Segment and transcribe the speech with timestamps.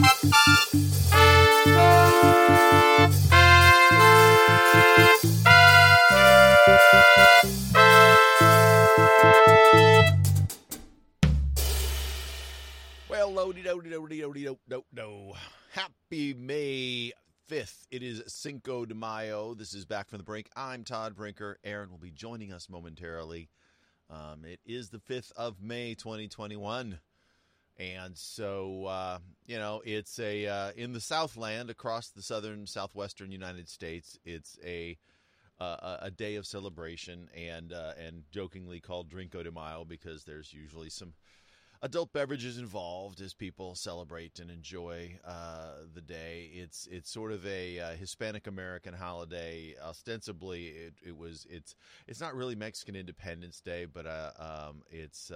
[0.00, 0.08] Well,
[13.30, 14.08] loady do do
[14.68, 15.32] do do.
[15.72, 17.12] Happy May
[17.50, 17.86] 5th.
[17.90, 19.52] It is Cinco de Mayo.
[19.52, 20.48] This is Back from the Brink.
[20.56, 21.58] I'm Todd Brinker.
[21.62, 23.50] Aaron will be joining us momentarily.
[24.08, 27.00] Um, it is the 5th of May, 2021.
[27.80, 33.32] And so, uh, you know, it's a, uh, in the Southland across the southern, southwestern
[33.32, 34.98] United States, it's a,
[35.58, 40.52] uh, a day of celebration and, uh, and jokingly called Drinko de Mayo because there's
[40.52, 41.14] usually some
[41.80, 46.50] adult beverages involved as people celebrate and enjoy uh, the day.
[46.52, 49.74] It's it's sort of a uh, Hispanic American holiday.
[49.82, 51.74] Ostensibly, it, it was it's
[52.06, 55.32] it's not really Mexican Independence Day, but uh, um, it's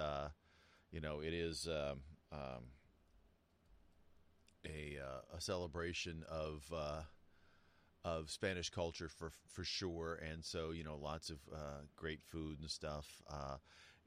[0.93, 1.67] you know it is.
[1.67, 2.01] Um,
[2.35, 2.65] um,
[4.67, 7.03] a, uh, a celebration of uh,
[8.05, 11.39] of Spanish culture for for sure, and so you know lots of
[11.97, 13.23] great food and stuff.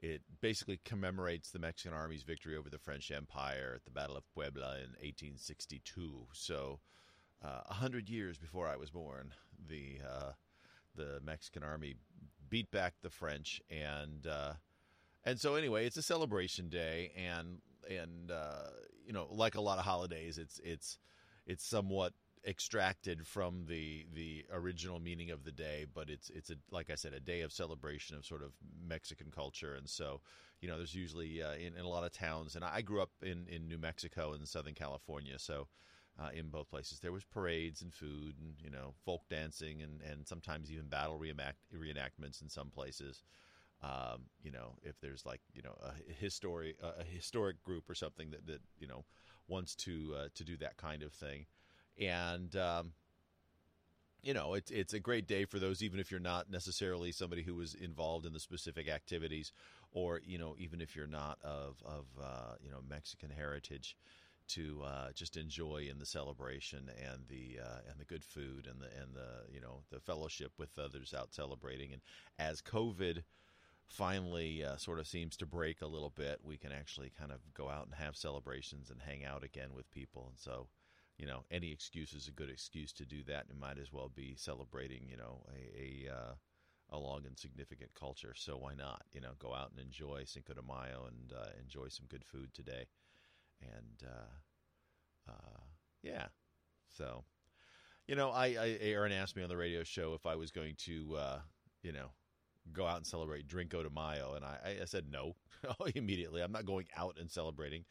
[0.00, 4.22] It basically commemorates the Mexican Army's victory over the French Empire at the Battle of
[4.32, 6.28] Puebla in 1862.
[6.32, 6.78] So,
[7.44, 9.34] uh, a uh, hundred years before I was born,
[9.68, 10.32] the uh,
[10.94, 11.96] the Mexican Army
[12.48, 14.52] beat back the French, and uh,
[15.24, 18.70] and so anyway, it's a celebration day, and and uh,
[19.06, 20.98] you know, like a lot of holidays, it's it's
[21.46, 22.12] it's somewhat
[22.46, 26.94] extracted from the the original meaning of the day, but it's it's a like I
[26.94, 28.52] said, a day of celebration of sort of
[28.86, 30.20] Mexican culture, and so
[30.60, 33.10] you know, there's usually uh, in, in a lot of towns, and I grew up
[33.22, 35.68] in in New Mexico and Southern California, so.
[36.20, 40.02] Uh, in both places, there was parades and food, and you know, folk dancing, and,
[40.02, 43.22] and sometimes even battle reenact- reenactments in some places.
[43.82, 48.30] Um, you know, if there's like you know a historic a historic group or something
[48.30, 49.04] that, that you know
[49.46, 51.46] wants to uh, to do that kind of thing.
[52.00, 52.92] And um,
[54.22, 57.42] you know it's it's a great day for those even if you're not necessarily somebody
[57.42, 59.52] who was involved in the specific activities
[59.92, 63.96] or you know even if you're not of of uh, you know Mexican heritage
[64.48, 68.80] to uh, just enjoy in the celebration and the uh, and the good food and
[68.80, 71.92] the and the you know the fellowship with others out celebrating.
[71.92, 72.02] And
[72.38, 73.22] as COVID
[73.88, 77.38] finally uh, sort of seems to break a little bit we can actually kind of
[77.54, 80.68] go out and have celebrations and hang out again with people and so
[81.18, 83.46] you know, any excuse is a good excuse to do that.
[83.50, 86.34] It might as well be celebrating, you know, a a, uh,
[86.90, 88.34] a long and significant culture.
[88.36, 91.88] So why not, you know, go out and enjoy Cinco de Mayo and uh, enjoy
[91.88, 92.86] some good food today,
[93.60, 95.60] and uh, uh,
[96.02, 96.26] yeah.
[96.88, 97.24] So,
[98.06, 100.76] you know, I, I Aaron asked me on the radio show if I was going
[100.86, 101.38] to, uh,
[101.82, 102.10] you know,
[102.72, 105.34] go out and celebrate Drinko de Mayo, and I, I said no
[105.94, 106.42] immediately.
[106.42, 107.84] I'm not going out and celebrating.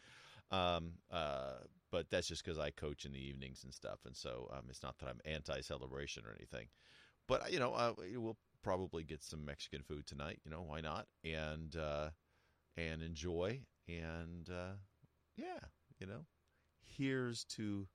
[0.52, 1.56] Um, uh,
[1.92, 4.84] but that's just because I coach in the evenings and stuff, and so um, it's
[4.84, 6.68] not that I'm anti-celebration or anything.
[7.28, 10.40] But you know, uh, we'll probably get some Mexican food tonight.
[10.46, 11.08] You know, why not?
[11.24, 12.10] And uh,
[12.76, 14.76] and enjoy, and uh,
[15.36, 15.60] yeah,
[16.00, 16.26] you know,
[16.86, 17.88] here's to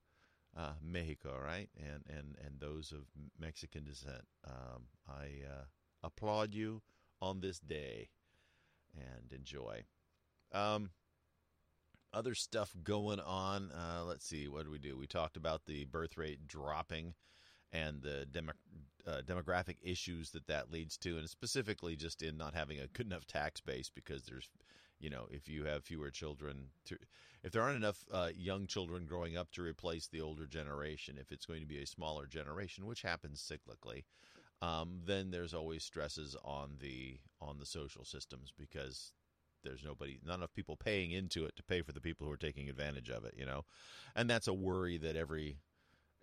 [0.56, 1.68] uh, Mexico, right?
[1.78, 3.06] And and and those of
[3.38, 4.24] Mexican descent.
[4.46, 5.64] Um, I uh,
[6.02, 6.82] applaud you
[7.20, 8.08] on this day,
[8.96, 9.82] and enjoy.
[10.52, 10.90] Um,
[12.12, 13.70] other stuff going on.
[13.72, 14.96] Uh, let's see, what did we do?
[14.96, 17.14] We talked about the birth rate dropping
[17.72, 18.52] and the demo,
[19.06, 23.06] uh, demographic issues that that leads to, and specifically just in not having a good
[23.06, 24.48] enough tax base because there's,
[25.00, 26.98] you know, if you have fewer children, to,
[27.42, 31.32] if there aren't enough uh, young children growing up to replace the older generation, if
[31.32, 34.04] it's going to be a smaller generation, which happens cyclically,
[34.62, 39.12] um, then there's always stresses on the on the social systems because
[39.64, 42.36] there's nobody, not enough people paying into it to pay for the people who are
[42.36, 43.64] taking advantage of it, you know,
[44.14, 45.58] and that's a worry that every,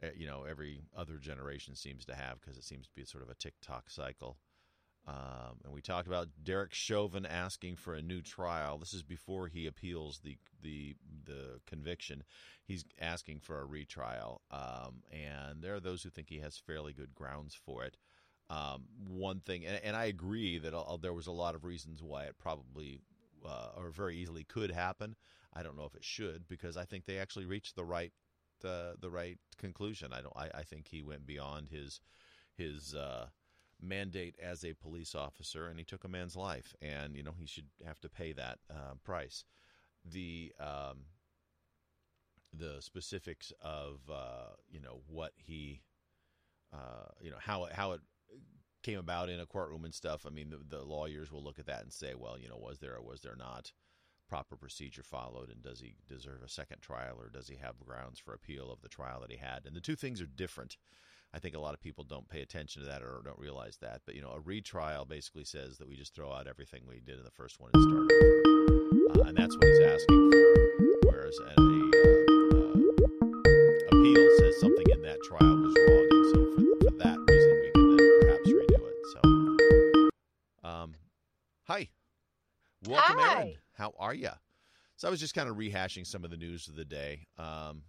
[0.01, 3.23] eh, you know, every other generation seems to have because it seems to be sort
[3.23, 4.37] of a tick-tock cycle.
[5.07, 8.77] Um, and we talked about Derek Chauvin asking for a new trial.
[8.77, 12.23] This is before he appeals the the the conviction.
[12.65, 16.93] He's asking for a retrial, um, and there are those who think he has fairly
[16.93, 17.97] good grounds for it.
[18.49, 22.01] Um, one thing, and, and, I agree that uh, there was a lot of reasons
[22.01, 22.99] why it probably
[23.45, 25.15] uh, or very easily could happen.
[25.53, 28.11] I don't know if it should because I think they actually reached the right
[28.63, 30.13] uh, the right conclusion.
[30.13, 30.35] I don't.
[30.35, 32.01] I, I, think he went beyond his
[32.57, 33.27] his uh,
[33.79, 37.45] mandate as a police officer, and he took a man's life, and you know he
[37.45, 39.45] should have to pay that uh, price.
[40.03, 41.05] The um,
[42.51, 45.81] the specifics of uh, you know what he
[47.21, 48.01] you know how how it
[48.83, 50.25] came about in a courtroom and stuff.
[50.25, 52.79] I mean, the, the, lawyers will look at that and say, well, you know, was
[52.79, 53.71] there or was there not
[54.29, 58.19] proper procedure followed, and does he deserve a second trial, or does he have grounds
[58.19, 59.65] for appeal of the trial that he had?
[59.65, 60.77] And the two things are different.
[61.33, 64.01] I think a lot of people don't pay attention to that or don't realize that.
[64.05, 67.17] But you know, a retrial basically says that we just throw out everything we did
[67.17, 71.09] in the first one and start over, uh, and that's what he's asking for.
[71.09, 72.79] Whereas a uh, uh,
[73.91, 76.08] appeal says something in that trial was wrong,
[81.69, 81.87] hi,
[82.87, 83.35] welcome, Hi.
[83.35, 83.53] Aaron.
[83.73, 84.31] How are you?
[84.95, 87.27] So I was just kind of rehashing some of the news of the day.
[87.37, 87.83] Um,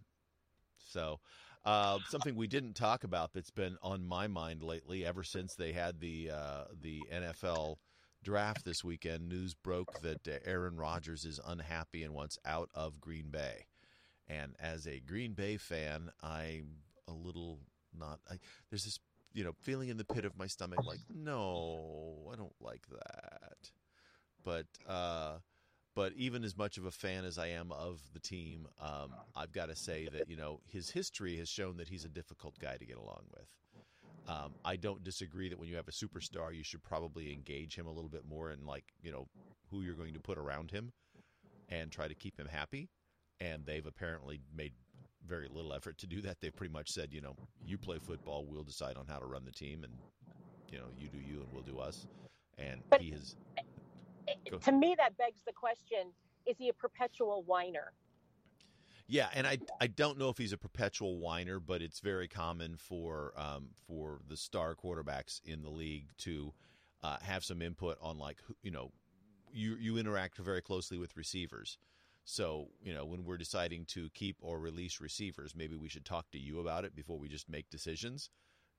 [0.77, 1.19] so
[1.65, 5.73] uh, something we didn't talk about that's been on my mind lately, ever since they
[5.73, 7.77] had the uh, the NFL
[8.23, 13.01] draft this weekend, news broke that uh, Aaron Rodgers is unhappy and wants out of
[13.01, 13.65] Green Bay.
[14.29, 17.61] And as a Green Bay fan, I'm a little
[17.99, 18.21] not.
[18.31, 18.35] I,
[18.69, 19.01] there's this
[19.33, 23.71] you know feeling in the pit of my stomach, like no, I don't like that.
[24.45, 25.39] But uh,
[25.95, 29.53] but even as much of a fan as I am of the team, um, I've
[29.53, 32.77] got to say that you know his history has shown that he's a difficult guy
[32.77, 33.49] to get along with.
[34.29, 37.87] Um, I don't disagree that when you have a superstar, you should probably engage him
[37.87, 39.27] a little bit more in like you know
[39.71, 40.93] who you're going to put around him,
[41.69, 42.89] and try to keep him happy.
[43.41, 44.75] And they've apparently made
[45.27, 46.41] very little effort to do that.
[46.41, 49.45] They've pretty much said, you know, you play football, we'll decide on how to run
[49.45, 49.93] the team, and
[50.71, 52.07] you know, you do you, and we'll do us.
[52.59, 53.37] And But- he has
[54.63, 56.13] To me, that begs the question:
[56.47, 57.93] Is he a perpetual whiner?
[59.09, 62.77] Yeah, and I I don't know if he's a perpetual whiner, but it's very common
[62.77, 66.55] for um, for the star quarterbacks in the league to
[67.03, 68.93] uh, have some input on like you know
[69.53, 71.77] you you interact very closely with receivers.
[72.31, 76.31] So you know when we're deciding to keep or release receivers, maybe we should talk
[76.33, 78.31] to you about it before we just make decisions,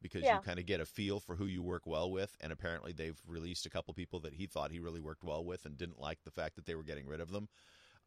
[0.01, 0.31] because Yeah.
[0.31, 2.35] you kind of get a feel for who you work well with.
[2.41, 5.65] And apparently they've released a couple people that he thought he really worked well with
[5.65, 7.49] and didn't like the fact that they were getting rid of them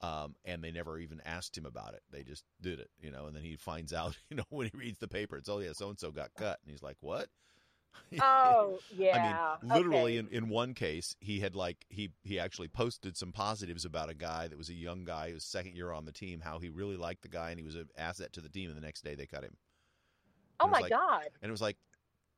[0.00, 2.02] um, and they never even asked him about it.
[2.10, 3.26] They just did it, you know.
[3.26, 5.72] And then he finds out, you know, when he reads the paper, it's oh yeah,
[5.72, 7.28] so and so got cut, and he's like, what?
[8.20, 9.56] Oh, yeah.
[9.60, 10.28] I mean, literally, okay.
[10.36, 14.14] in, in one case, he had like he he actually posted some positives about a
[14.14, 16.68] guy that was a young guy who was second year on the team, how he
[16.68, 18.68] really liked the guy and he was an asset to the team.
[18.70, 19.56] And the next day, they cut him,
[20.60, 21.24] oh my like- God.
[21.42, 21.76] and it was like,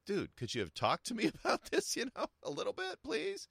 [0.07, 3.49] dude, could you have talked to me about this, you know, a little bit, please?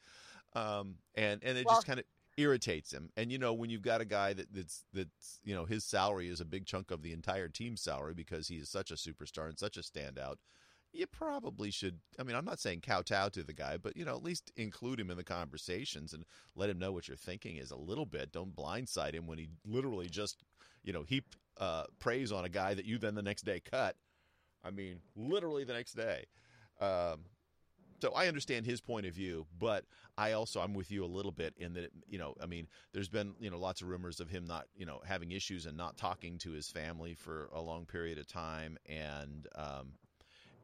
[0.56, 2.06] Um, and and it Well- just kind of
[2.38, 3.10] irritates him.
[3.16, 6.28] And you know, when you've got a guy that, that's that's you know his salary
[6.28, 9.48] is a big chunk of the entire team's salary because he is such a superstar
[9.48, 10.38] and such a standout.
[10.96, 12.00] You probably should.
[12.18, 14.98] I mean, I'm not saying kowtow to the guy, but you know, at least include
[14.98, 16.24] him in the conversations and
[16.56, 18.32] let him know what you're thinking is a little bit.
[18.32, 20.42] Don't blindside him when he literally just,
[20.84, 23.98] you know, heaped uh, praise on a guy that you then the next day cut.
[24.64, 26.26] I mean, literally the next day.
[26.80, 27.26] Um,
[28.02, 29.84] so I understand his point of view, but
[30.18, 33.10] I also I'm with you a little bit in that you know I mean there's
[33.10, 35.98] been you know lots of rumors of him not you know having issues and not
[35.98, 39.94] talking to his family for a long period of time, and um,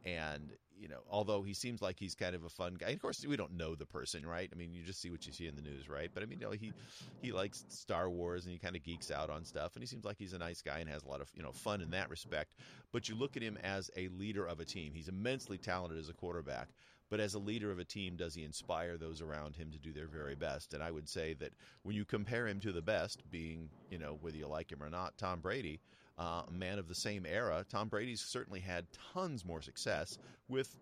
[0.04, 2.90] and you know although he seems like he's kind of a fun guy.
[2.90, 4.50] Of course, we don't know the person, right?
[4.52, 6.10] I mean, you just see what you see in the news, right?
[6.12, 6.72] But I mean, you know, he
[7.20, 10.04] he likes Star Wars and he kind of geeks out on stuff, and he seems
[10.04, 12.10] like he's a nice guy and has a lot of you know fun in that
[12.10, 12.54] respect.
[12.92, 16.08] But you look at him as a leader of a team; he's immensely talented as
[16.08, 16.68] a quarterback.
[17.10, 19.92] But as a leader of a team, does he inspire those around him to do
[19.92, 20.72] their very best?
[20.72, 21.52] And I would say that
[21.82, 24.88] when you compare him to the best, being you know whether you like him or
[24.88, 25.80] not, Tom Brady,
[26.18, 30.76] uh, a man of the same era, Tom Brady's certainly had tons more success with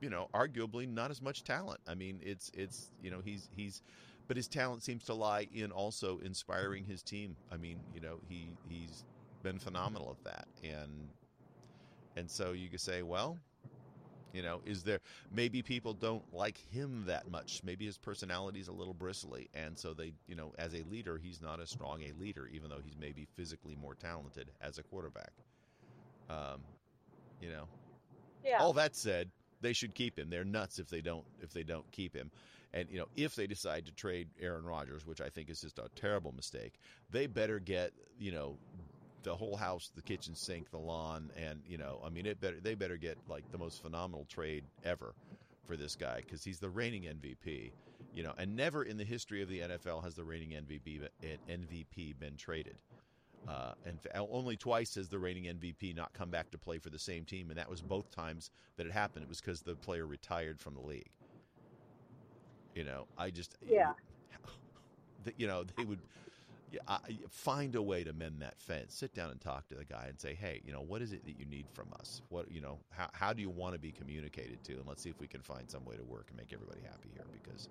[0.00, 1.80] you know arguably not as much talent.
[1.86, 3.82] I mean, it's it's you know he's he's
[4.30, 7.34] but his talent seems to lie in also inspiring his team.
[7.50, 9.04] I mean, you know, he he's
[9.42, 11.08] been phenomenal at that, and
[12.16, 13.38] and so you could say, well,
[14.32, 15.00] you know, is there
[15.32, 17.62] maybe people don't like him that much?
[17.64, 21.18] Maybe his personality is a little bristly, and so they, you know, as a leader,
[21.18, 24.82] he's not as strong a leader, even though he's maybe physically more talented as a
[24.82, 25.32] quarterback.
[26.28, 26.62] Um,
[27.40, 27.68] you know,
[28.44, 28.58] Yeah.
[28.60, 30.30] all that said, they should keep him.
[30.30, 32.30] They're nuts if they don't if they don't keep him.
[32.72, 35.78] And you know, if they decide to trade Aaron Rodgers, which I think is just
[35.78, 36.74] a terrible mistake,
[37.10, 38.58] they better get you know
[39.22, 42.58] the whole house, the kitchen sink, the lawn, and you know, I mean, it better
[42.60, 45.14] they better get like the most phenomenal trade ever
[45.66, 47.72] for this guy because he's the reigning MVP.
[48.12, 51.00] You know, and never in the history of the NFL has the reigning MVP
[51.48, 52.76] MVP been traded.
[53.48, 56.98] Uh, and only twice has the reigning MVP not come back to play for the
[56.98, 59.22] same team, and that was both times that it happened.
[59.22, 61.10] It was because the player retired from the league.
[62.74, 63.92] You know, I just Yeah.
[65.36, 66.00] you know they would
[67.30, 68.94] Find a way to mend that fence.
[68.94, 71.24] Sit down and talk to the guy and say, hey, you know, what is it
[71.24, 72.22] that you need from us?
[72.28, 74.74] What you know, how how do you want to be communicated to?
[74.74, 77.10] And let's see if we can find some way to work and make everybody happy
[77.12, 77.68] here because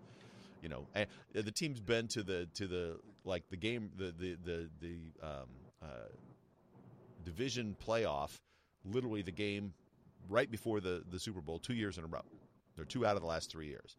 [0.62, 4.38] you know, and the team's been to the to the like the game the the
[4.44, 5.48] the the um,
[5.82, 6.10] uh,
[7.24, 8.38] division playoff,
[8.86, 9.74] literally the game
[10.28, 12.24] right before the the Super Bowl, two years in a row.
[12.76, 13.98] They're two out of the last three years.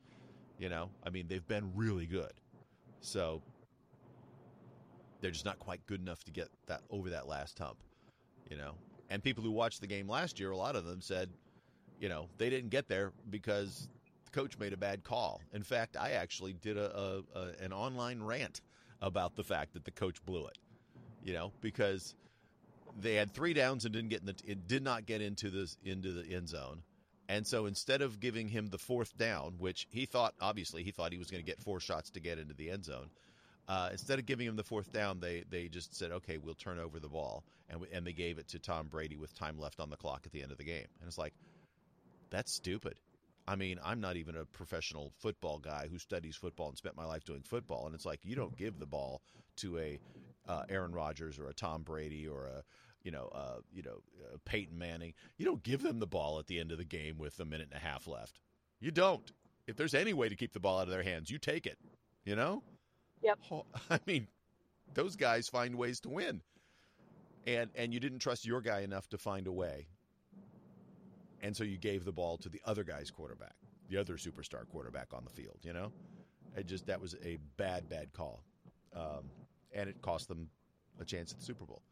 [0.59, 2.33] You know, I mean, they've been really good.
[3.00, 3.42] So
[5.21, 7.79] they're just not quite good enough to get that over that last hump.
[8.50, 8.73] You know,
[9.09, 11.31] and people who watched the game last year, a lot of them said,
[12.00, 13.89] you know, they didn't get there because
[14.25, 15.41] the coach made a bad call.
[15.53, 18.61] In fact, I actually did a, a, a an online rant
[19.03, 20.59] about the fact that the coach blew it.
[21.23, 22.15] You know, because
[22.99, 25.77] they had three downs and didn't get in the it did not get into this
[25.85, 26.83] into the end zone.
[27.29, 31.12] And so instead of giving him the fourth down, which he thought obviously he thought
[31.12, 33.11] he was going to get four shots to get into the end zone,
[33.69, 36.79] uh, instead of giving him the fourth down, they they just said, okay, we'll turn
[36.79, 39.90] over the ball, and and they gave it to Tom Brady with time left on
[39.90, 40.87] the clock at the end of the game.
[41.00, 41.35] And it's like,
[42.31, 42.95] that's stupid.
[43.47, 47.05] I mean, I'm not even a professional football guy who studies football and spent my
[47.05, 49.23] life doing football, and it's like you don't give the ball
[49.57, 49.99] to a
[50.49, 52.62] uh, Aaron Rodgers or a Tom Brady or a
[53.02, 55.14] you know, uh, you know, uh, Peyton Manning.
[55.38, 57.69] You don't give them the ball at the end of the game with a minute
[57.73, 58.38] and a half left.
[58.81, 59.31] You don't.
[59.67, 61.79] If there's any way to keep the ball out of their hands, you take it.
[62.25, 62.62] You know.
[63.23, 63.39] Yep.
[63.91, 64.27] I mean,
[64.95, 66.41] those guys find ways to win,
[67.47, 69.87] and and you didn't trust your guy enough to find a way,
[71.43, 73.55] and so you gave the ball to the other guy's quarterback,
[73.89, 75.59] the other superstar quarterback on the field.
[75.62, 75.93] You know,
[76.57, 78.43] it just that was a bad bad call,
[78.95, 79.31] um,
[79.75, 80.49] and it cost them
[81.00, 81.83] a chance at the Super Bowl.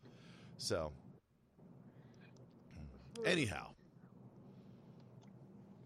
[0.57, 0.93] So,
[3.25, 3.69] anyhow,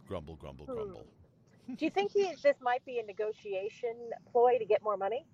[0.07, 0.75] grumble, grumble, Hmm.
[0.75, 1.07] grumble.
[1.77, 5.25] Do you think he, this might be a negotiation ploy to get more money?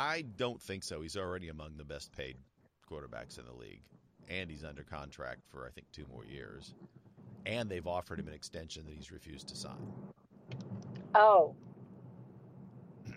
[0.00, 1.02] I don't think so.
[1.02, 2.36] He's already among the best paid
[2.90, 3.82] quarterbacks in the league,
[4.30, 6.74] and he's under contract for I think two more years.
[7.44, 9.92] And they've offered him an extension that he's refused to sign.
[11.14, 11.54] Oh,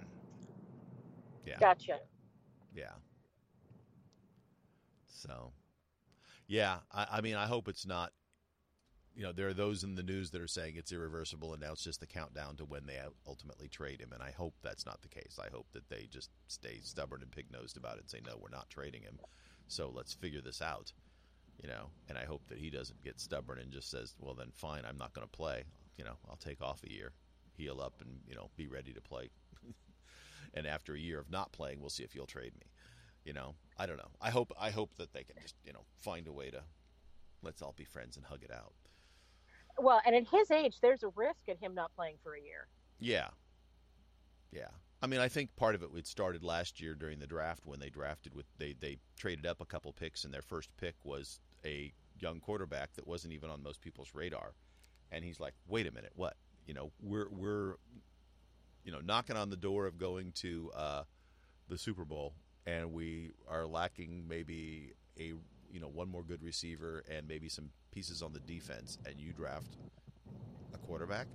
[1.46, 2.00] Yeah, gotcha.
[2.76, 2.92] yeah.
[5.08, 5.52] So,
[6.48, 8.12] yeah, I, I mean, I hope it's not.
[9.16, 11.74] You know, there are those in the news that are saying it's irreversible, and now
[11.74, 14.12] it's just the countdown to when they ultimately trade him.
[14.12, 15.38] And I hope that's not the case.
[15.40, 18.38] I hope that they just stay stubborn and pig nosed about it and say, no,
[18.40, 19.20] we're not trading him.
[19.68, 20.94] So let's figure this out.
[21.62, 24.50] You know, and I hope that he doesn't get stubborn and just says, well, then
[24.52, 25.64] fine, I'm not going to play.
[25.98, 27.12] You know, I'll take off a year,
[27.56, 29.30] heal up, and, you know, be ready to play.
[30.56, 32.68] and after a year of not playing, we'll see if you'll trade me.
[33.24, 34.12] You know, I don't know.
[34.22, 36.62] I hope I hope that they can just you know find a way to
[37.42, 38.74] let's all be friends and hug it out.
[39.78, 42.68] Well, and at his age, there's a risk in him not playing for a year.
[43.00, 43.30] Yeah,
[44.52, 44.70] yeah.
[45.02, 47.80] I mean, I think part of it it started last year during the draft when
[47.80, 51.40] they drafted with they they traded up a couple picks and their first pick was
[51.66, 54.54] a young quarterback that wasn't even on most people's radar,
[55.12, 56.36] and he's like, wait a minute, what?
[56.66, 57.76] You know, we're we're
[58.86, 61.04] you know knocking on the door of going to uh,
[61.68, 62.34] the Super Bowl
[62.66, 65.34] and we are lacking maybe a
[65.74, 69.34] you know one more good receiver and maybe some pieces on the defense, and you
[69.34, 69.78] draft
[70.74, 71.28] a quarterback,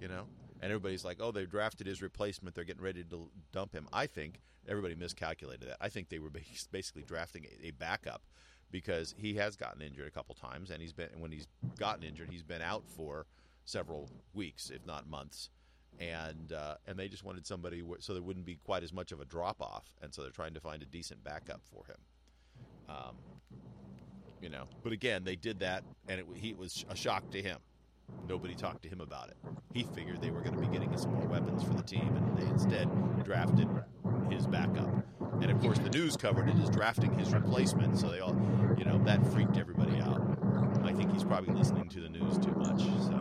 [0.00, 0.24] you know,
[0.60, 3.88] and everybody's like, oh, they drafted his replacement, they're getting ready to dump him.
[3.92, 5.76] I think everybody miscalculated that.
[5.80, 6.30] I think they were
[6.70, 8.22] basically drafting a backup
[8.70, 11.46] because he has gotten injured a couple times, and he's been when he's
[11.78, 13.26] gotten injured, he's been out for
[13.64, 15.48] several weeks, if not months
[16.00, 19.20] and uh, and they just wanted somebody so there wouldn't be quite as much of
[19.20, 21.96] a drop off, and so they're trying to find a decent backup for him.
[22.88, 23.16] Um,
[24.42, 27.40] you know, but again, they did that, and it, he it was a shock to
[27.40, 27.58] him.
[28.28, 29.36] Nobody talked to him about it.
[29.72, 32.38] He figured they were going to be getting some more weapons for the team, and
[32.38, 32.88] they instead
[33.24, 33.68] drafted
[34.30, 34.88] his backup.
[35.40, 38.36] And of course, the news covered it as drafting his replacement, so they all,
[38.78, 40.20] you know, that freaked everybody out.
[40.84, 42.82] I think he's probably listening to the news too much.
[42.82, 43.14] So.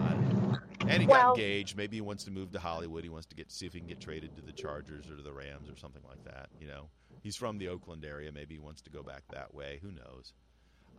[0.00, 0.56] Uh,
[0.88, 1.76] and he Well- got engaged.
[1.76, 3.04] Maybe he wants to move to Hollywood.
[3.04, 5.22] He wants to get see if he can get traded to the Chargers or to
[5.22, 6.48] the Rams or something like that.
[6.60, 6.88] You know,
[7.24, 8.30] he's from the Oakland area.
[8.30, 9.80] Maybe he wants to go back that way.
[9.82, 10.32] Who knows?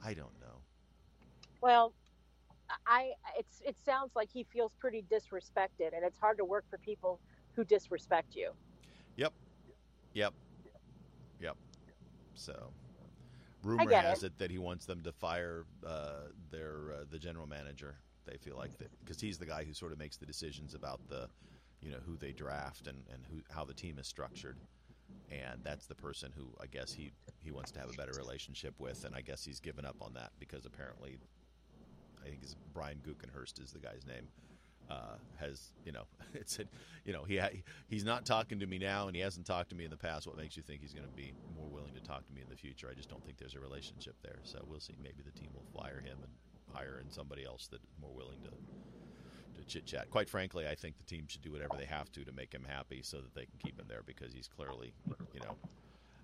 [0.04, 0.60] I don't know.
[1.62, 1.94] Well,
[2.86, 6.78] I it's it sounds like he feels pretty disrespected, and it's hard to work for
[6.80, 7.22] people
[7.56, 8.52] who disrespect you.
[9.16, 9.32] Yep,
[10.14, 10.34] yep,
[11.40, 11.56] yep.
[12.34, 12.72] So,
[13.64, 14.28] rumor has it.
[14.28, 14.38] it.
[14.40, 17.96] that he wants them to fire uh, their uh, the general manager.
[18.26, 21.00] They feel like that because he's the guy who sort of makes the decisions about
[21.08, 21.30] the,
[21.82, 24.58] you know, who they draft and and who how the team is structured.
[25.32, 27.12] And that's the person who I guess he
[27.44, 30.14] he wants to have a better relationship with, and I guess he's given up on
[30.14, 31.18] that because apparently,
[32.22, 34.28] I think it's Brian Guckenhurst is the guy's name.
[34.88, 36.04] Uh, has you know
[36.36, 36.64] it's a,
[37.06, 37.42] you know he
[37.88, 40.28] he's not talking to me now and he hasn't talked to me in the past.
[40.28, 42.50] What makes you think he's going to be more willing to talk to me in
[42.50, 42.88] the future?
[42.90, 44.40] I just don't think there's a relationship there.
[44.44, 44.96] So we'll see.
[45.02, 46.32] Maybe the team will fire him and
[46.72, 48.52] hire in somebody else that's more willing to
[49.64, 50.10] chit chat.
[50.10, 52.66] Quite frankly, I think the team should do whatever they have to to make him
[52.68, 54.94] happy so that they can keep him there because he's clearly,
[55.34, 55.56] you know,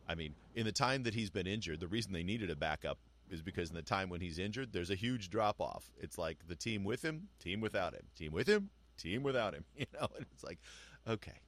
[0.07, 2.99] I mean, in the time that he's been injured, the reason they needed a backup
[3.29, 5.89] is because in the time when he's injured, there's a huge drop off.
[5.97, 9.63] It's like the team with him, team without him, team with him, team without him.
[9.77, 10.59] You know, and it's like,
[11.07, 11.39] okay,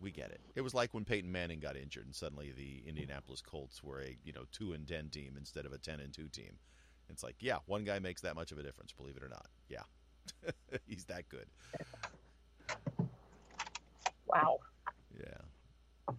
[0.00, 0.40] we get it.
[0.54, 4.16] It was like when Peyton Manning got injured, and suddenly the Indianapolis Colts were a
[4.24, 6.58] you know two and ten team instead of a ten and two team.
[7.10, 8.92] It's like, yeah, one guy makes that much of a difference.
[8.92, 9.82] Believe it or not, yeah,
[10.86, 11.46] he's that good.
[14.26, 14.58] Wow.
[15.18, 16.14] Yeah,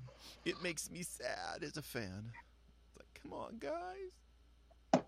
[0.45, 2.31] it makes me sad as a fan.
[2.87, 5.03] It's like, come on, guys,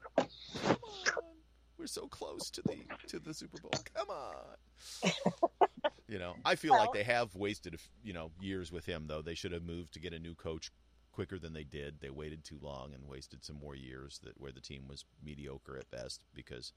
[1.06, 1.36] come on.
[1.78, 2.78] We're so close to the
[3.08, 3.72] to the Super Bowl.
[3.96, 5.12] Come on.
[6.08, 9.06] You know, I feel well, like they have wasted, you know, years with him.
[9.08, 10.70] Though they should have moved to get a new coach
[11.12, 12.02] quicker than they did.
[12.02, 15.78] They waited too long and wasted some more years that where the team was mediocre
[15.78, 16.74] at best because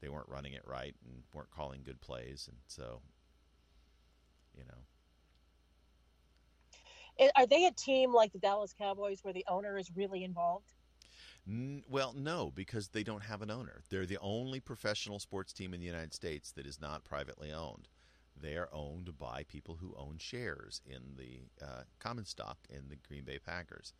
[0.00, 3.00] they weren't running it right and weren't calling good plays, and so,
[4.56, 4.74] you know.
[7.36, 10.72] Are they a team like the Dallas Cowboys where the owner is really involved?
[11.88, 13.80] well, no, because they don't have an owner.
[13.88, 17.88] They're the only professional sports team in the United States that is not privately owned
[18.40, 22.96] they are owned by people who own shares in the uh, common stock in the
[23.08, 23.94] Green Bay Packers,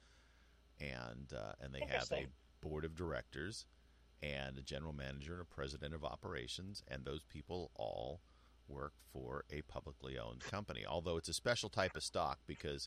[0.80, 2.26] and uh, and they have a
[2.60, 3.66] board of directors
[4.23, 8.20] and a general manager and a president of operations, and those people all
[8.68, 10.85] work for a publicly owned company.
[10.87, 12.87] Although it's a special type of stock because.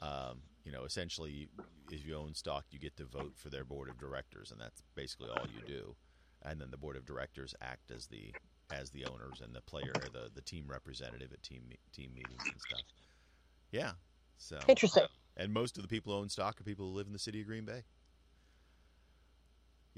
[0.00, 1.48] Um, you know, essentially,
[1.90, 4.80] if you own stock, you get to vote for their board of directors, and that's
[4.94, 5.96] basically all you do.
[6.42, 8.32] And then the board of directors act as the
[8.70, 12.60] as the owners and the player, the the team representative at team team meetings and
[12.60, 12.80] stuff.
[13.72, 13.92] Yeah,
[14.36, 15.04] so interesting.
[15.36, 17.40] And most of the people who own stock are people who live in the city
[17.40, 17.84] of Green Bay.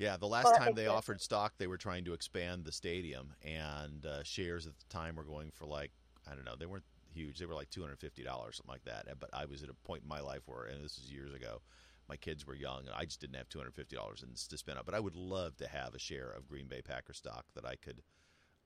[0.01, 4.05] Yeah, the last time they offered stock, they were trying to expand the stadium, and
[4.05, 5.93] uh, shares at the time were going for like
[6.31, 7.39] I don't know, they weren't huge.
[7.39, 9.07] They were like two hundred fifty dollars, something like that.
[9.21, 11.61] But I was at a point in my life where, and this is years ago,
[12.09, 14.79] my kids were young, and I just didn't have two hundred fifty dollars to spend
[14.79, 14.87] up.
[14.87, 17.77] But I would love to have a share of Green Bay Packer stock that I
[17.77, 18.03] could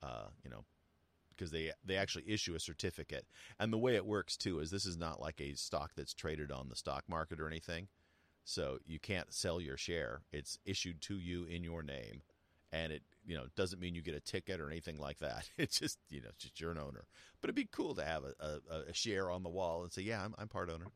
[0.05, 0.65] uh, you know,
[1.31, 3.27] because they they actually issue a certificate.
[3.59, 6.53] And the way it works too is this is not like a stock that's traded
[6.53, 7.89] on the stock market or anything.
[8.45, 10.23] So you can't sell your share.
[10.33, 12.23] It's issued to you in your name,
[12.73, 15.49] and it you know doesn't mean you get a ticket or anything like that.
[15.59, 17.07] It's just you know just you're an owner.
[17.41, 20.03] But it'd be cool to have a, a, a share on the wall and say,
[20.03, 20.87] yeah, I'm, I'm part owner.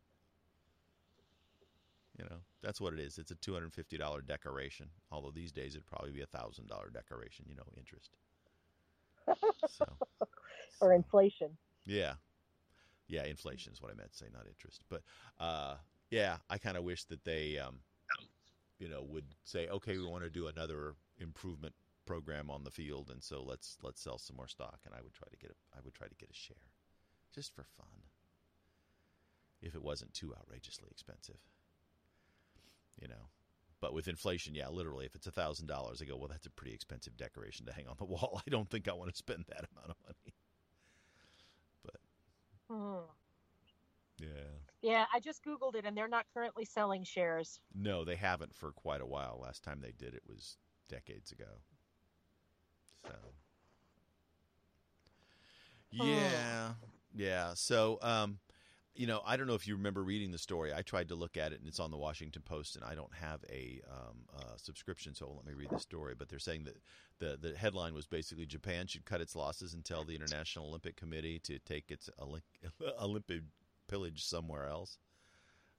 [2.19, 3.19] You know, that's what it is.
[3.19, 4.89] It's a two hundred fifty dollar decoration.
[5.11, 7.47] Although these days it'd probably be a thousand dollar decoration.
[7.49, 8.11] You know, interest.
[9.69, 9.85] So,
[10.81, 11.57] or inflation.
[11.87, 12.15] Yeah,
[13.09, 14.85] yeah, inflation is what I meant to say, not interest.
[14.89, 15.03] But
[15.41, 15.77] uh,
[16.11, 17.81] yeah, I kind of wish that they, um,
[18.79, 21.75] you know, would say, okay, we want to do another improvement
[22.07, 25.13] program on the field, and so let's let's sell some more stock, and I would
[25.13, 26.57] try to get a I would try to get a share,
[27.35, 28.05] just for fun,
[29.61, 31.41] if it wasn't too outrageously expensive.
[33.01, 33.29] You know,
[33.81, 36.51] but with inflation, yeah, literally, if it's a thousand dollars, I go, well, that's a
[36.51, 38.41] pretty expensive decoration to hang on the wall.
[38.47, 40.35] I don't think I want to spend that amount of money.
[41.85, 41.95] But
[42.71, 43.28] hmm.
[44.19, 47.61] Yeah, yeah, I just googled it, and they're not currently selling shares.
[47.75, 49.41] No, they haven't for quite a while.
[49.43, 50.57] Last time they did it was
[50.89, 51.45] decades ago.
[53.05, 53.13] So
[55.91, 56.75] yeah,
[57.15, 57.53] yeah.
[57.55, 58.39] So um,
[58.95, 60.73] you know, I don't know if you remember reading the story.
[60.75, 63.15] I tried to look at it, and it's on the Washington Post, and I don't
[63.15, 66.15] have a um, uh, subscription, so let me read the story.
[66.17, 66.77] But they're saying that
[67.19, 70.97] the the headline was basically Japan should cut its losses and tell the International Olympic
[70.97, 72.11] Committee to take its
[73.01, 73.43] Olympic
[73.89, 74.99] pillage somewhere else.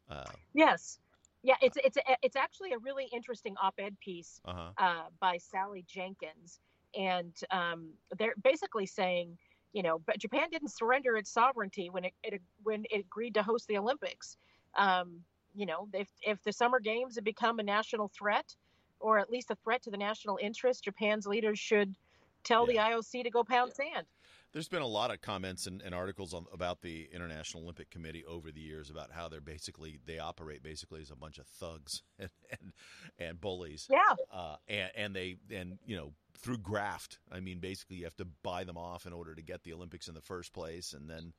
[0.10, 1.00] Uh, yes,
[1.44, 4.72] yeah, it's it's it's actually a really interesting op-ed piece uh-huh.
[4.78, 6.60] uh, by Sally Jenkins,
[6.98, 9.38] and um, they're basically saying
[9.74, 13.44] you know, but Japan didn't surrender its sovereignty when it, it when it agreed to
[13.44, 14.38] host the Olympics.
[14.78, 15.20] Um,
[15.56, 18.56] you know, if if the Summer Games have become a national threat,
[19.00, 21.96] or at least a threat to the national interest, Japan's leaders should
[22.44, 22.90] tell yeah.
[22.90, 23.94] the IOC to go pound yeah.
[23.94, 24.08] sand.
[24.52, 28.26] There's been a lot of comments and, and articles on, about the International Olympic Committee
[28.26, 32.02] over the years about how they're basically they operate basically as a bunch of thugs
[32.20, 32.74] and and,
[33.20, 33.88] and bullies.
[33.90, 34.16] Yeah.
[34.32, 37.20] Uh, and and they and you know through graft.
[37.32, 40.08] I mean, basically, you have to buy them off in order to get the Olympics
[40.08, 41.34] in the first place, and then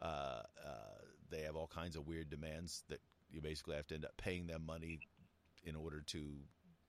[0.00, 4.04] uh, uh, they have all kinds of weird demands that you basically have to end
[4.04, 5.00] up paying them money
[5.64, 6.38] in order to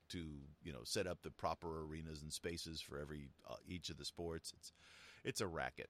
[0.09, 0.19] to
[0.63, 4.05] you know set up the proper arenas and spaces for every uh, each of the
[4.05, 4.53] sports.
[4.55, 4.71] It's
[5.23, 5.89] it's a racket.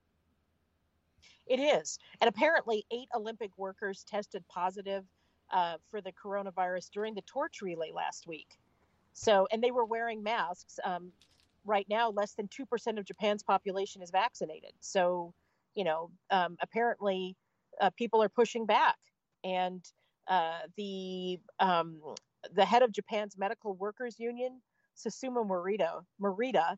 [1.45, 5.05] It is, and apparently, eight Olympic workers tested positive
[5.51, 8.59] uh, for the coronavirus during the torch relay last week.
[9.13, 10.79] So, and they were wearing masks.
[10.83, 11.11] Um,
[11.65, 14.71] right now, less than 2% of Japan's population is vaccinated.
[14.79, 15.33] So,
[15.75, 17.35] you know, um, apparently
[17.81, 18.97] uh, people are pushing back.
[19.43, 19.83] And
[20.27, 22.01] uh, the, um,
[22.53, 24.61] the head of Japan's Medical Workers Union,
[24.97, 26.75] Susumu Morita, Morita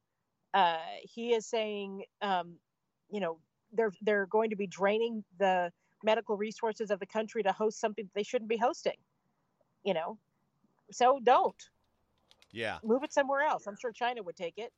[0.53, 2.55] uh, he is saying, um,
[3.09, 3.39] you know,
[3.73, 5.71] they're, they're going to be draining the
[6.03, 8.97] medical resources of the country to host something they shouldn't be hosting,
[9.83, 10.17] you know,
[10.91, 11.69] so don't
[12.51, 12.77] yeah.
[12.83, 13.67] Move it somewhere else.
[13.67, 14.71] I'm sure China would take it.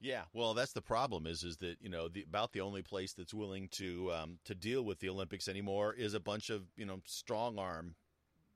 [0.00, 1.26] Yeah, well, that's the problem.
[1.26, 4.54] Is is that you know the, about the only place that's willing to um, to
[4.54, 7.94] deal with the Olympics anymore is a bunch of you know strong arm,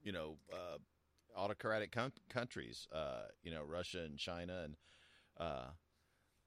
[0.03, 0.79] you know, uh,
[1.37, 2.89] autocratic com- countries.
[2.93, 4.77] Uh, you know, Russia and China, and
[5.39, 5.67] uh,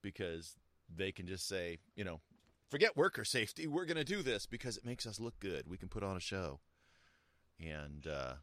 [0.01, 0.55] because
[0.93, 2.21] they can just say, you know,
[2.69, 3.67] forget worker safety.
[3.67, 5.67] We're going to do this because it makes us look good.
[5.67, 6.59] We can put on a show,
[7.59, 8.35] and uh,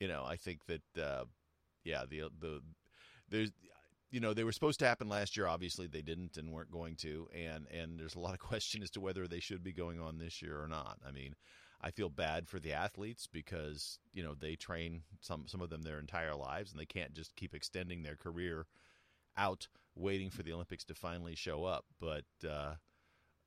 [0.00, 1.24] you know, I think that uh,
[1.84, 2.60] yeah, the the
[3.28, 3.50] there's
[4.10, 5.46] you know they were supposed to happen last year.
[5.46, 8.90] Obviously, they didn't and weren't going to, and and there's a lot of question as
[8.90, 10.98] to whether they should be going on this year or not.
[11.06, 11.34] I mean,
[11.80, 15.82] I feel bad for the athletes because you know they train some some of them
[15.82, 18.66] their entire lives, and they can't just keep extending their career
[19.36, 21.84] out waiting for the Olympics to finally show up.
[22.00, 22.74] But uh,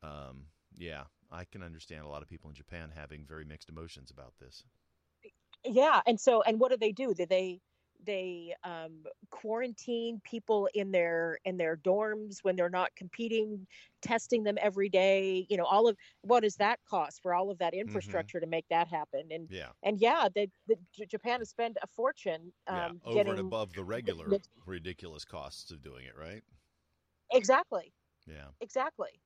[0.04, 4.12] um, yeah, I can understand a lot of people in Japan having very mixed emotions
[4.12, 4.64] about this.
[5.66, 7.14] Yeah, and so and what do they do?
[7.14, 7.60] Do they
[8.06, 13.66] they um, quarantine people in their in their dorms when they're not competing
[14.02, 17.58] testing them every day you know all of what does that cost for all of
[17.58, 17.82] that mm-hmm.
[17.88, 18.46] infrastructure mm-hmm.
[18.46, 19.24] to make that happen?
[19.32, 19.70] And yeah.
[19.84, 23.74] and yeah the, the japan has spent a fortune um, yeah, over getting, and above
[23.74, 26.44] the regular the, ridiculous costs of doing it right?
[27.34, 27.94] Exactly.
[28.26, 28.48] Yeah.
[28.62, 29.20] Exactly.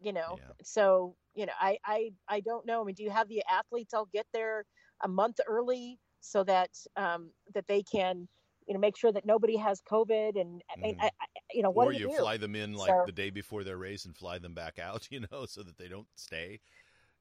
[0.00, 0.52] You know yeah.
[0.62, 2.82] so you know I, I i don't know.
[2.82, 4.64] I mean do you have the athletes all get there
[5.02, 8.28] a month early so that um, that they can
[8.66, 11.02] you know make sure that nobody has COVID and I mean, mm.
[11.02, 13.30] I, I, you know what or you, you fly them in like so, the day
[13.30, 16.60] before their race and fly them back out, you know, so that they don't stay.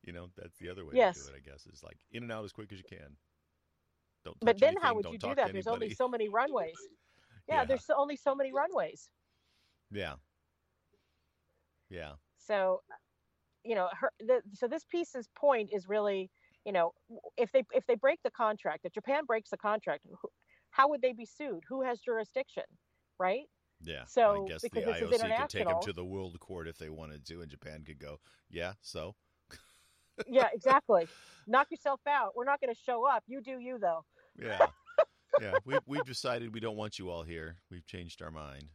[0.03, 1.17] You know, that's the other way yes.
[1.17, 1.41] to do it.
[1.43, 3.17] I guess is like in and out as quick as you can.
[4.23, 4.37] Don't.
[4.39, 5.53] but then anything, how would you do that?
[5.53, 6.73] There's only so many runways.
[7.47, 7.65] Yeah, yeah.
[7.65, 9.09] there's only so many runways.
[9.91, 10.13] Yeah.
[11.89, 12.13] Yeah.
[12.39, 12.81] So,
[13.63, 14.11] you know, her.
[14.19, 16.31] The, so this piece's point is really
[16.65, 16.93] you know,
[17.37, 20.05] if they if they break the contract, if Japan breaks the contract,
[20.71, 21.63] how would they be sued?
[21.69, 22.63] Who has jurisdiction,
[23.19, 23.43] right?
[23.81, 24.05] Yeah.
[24.07, 27.25] So I guess the IOC could take them to the World Court if they wanted
[27.27, 29.15] to, and Japan could go, yeah, so.
[30.27, 31.07] yeah, exactly.
[31.47, 32.33] Knock yourself out.
[32.35, 33.23] We're not going to show up.
[33.27, 34.03] You do you, though.
[34.41, 34.65] Yeah.
[35.41, 35.53] yeah.
[35.65, 37.57] We we've decided we don't want you all here.
[37.69, 38.69] We've changed our mind.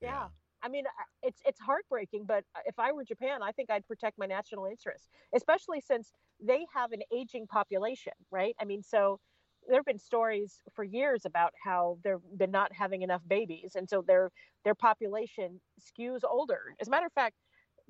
[0.00, 0.08] yeah.
[0.08, 0.26] yeah.
[0.64, 0.84] I mean,
[1.22, 4.64] it's it's heartbreaking, but uh, if I were Japan, I think I'd protect my national
[4.64, 6.10] interests, especially since
[6.40, 8.54] they have an aging population, right?
[8.60, 9.20] I mean, so
[9.66, 13.88] there have been stories for years about how they've been not having enough babies, and
[13.88, 14.30] so their
[14.64, 16.74] their population skews older.
[16.80, 17.36] As a matter of fact,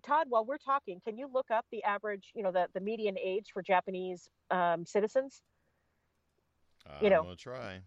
[0.05, 3.17] Todd, while we're talking, can you look up the average, you know, the the median
[3.19, 5.43] age for Japanese um, citizens?
[6.87, 7.81] I'm you know, gonna try.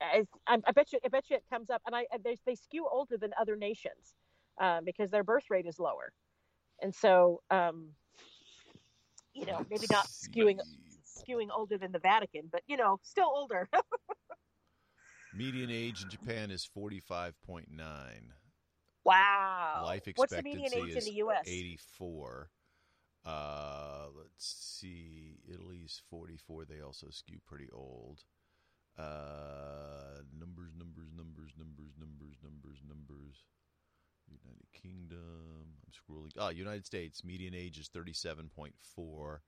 [0.00, 2.86] I, I, bet you, I bet you it comes up, and I they, they skew
[2.90, 4.14] older than other nations
[4.60, 6.12] um, because their birth rate is lower,
[6.82, 7.90] and so um,
[9.58, 10.58] know maybe not skewing
[11.06, 13.68] skewing older than the Vatican, but you know still older.
[15.34, 18.32] median age in Japan is forty five point nine.
[19.04, 19.82] Wow.
[19.84, 21.44] Life expectancy What's the median age is in the U.S.?
[21.46, 22.50] Eighty four.
[23.24, 25.40] Uh, let's see.
[25.52, 26.64] Italy's 44.
[26.64, 28.20] They also skew pretty old.
[28.96, 33.44] Uh, numbers, numbers, numbers, numbers, numbers, numbers, numbers.
[34.28, 35.66] United Kingdom.
[35.84, 36.32] I'm scrolling.
[36.38, 37.24] Ah, United States.
[37.24, 39.38] Median age is 37.4.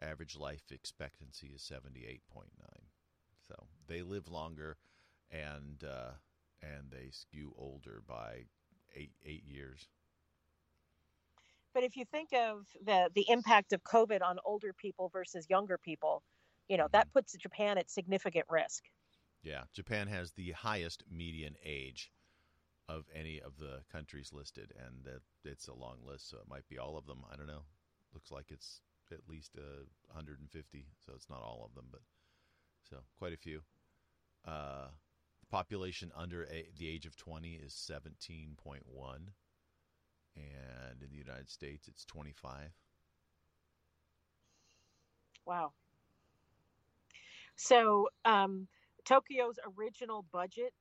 [0.00, 2.20] Average life expectancy is 78.9.
[3.48, 4.76] So they live longer,
[5.30, 6.12] and uh,
[6.62, 8.44] and they skew older by
[8.94, 9.88] eight eight years.
[11.74, 15.78] But if you think of the the impact of COVID on older people versus younger
[15.78, 16.22] people,
[16.68, 18.84] you know, that puts Japan at significant risk.
[19.42, 22.10] Yeah, Japan has the highest median age
[22.88, 26.68] of any of the countries listed, and that it's a long list, so it might
[26.68, 27.24] be all of them.
[27.30, 27.64] I don't know.
[28.14, 28.80] Looks like it's
[29.12, 32.00] at least uh, 150, so it's not all of them, but
[32.88, 33.60] so quite a few.
[34.46, 34.88] Uh,
[35.50, 38.56] population under a, the age of 20 is 17.1,
[40.36, 42.70] and in the United States, it's 25.
[45.46, 45.72] Wow.
[47.56, 48.68] So, um,
[49.04, 50.74] Tokyo's original budget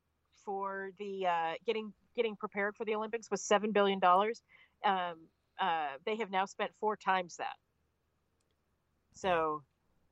[0.47, 4.41] for the uh, getting getting prepared for the Olympics was seven billion dollars.
[4.85, 5.27] Um,
[5.59, 7.57] uh, they have now spent four times that.
[9.13, 9.61] So,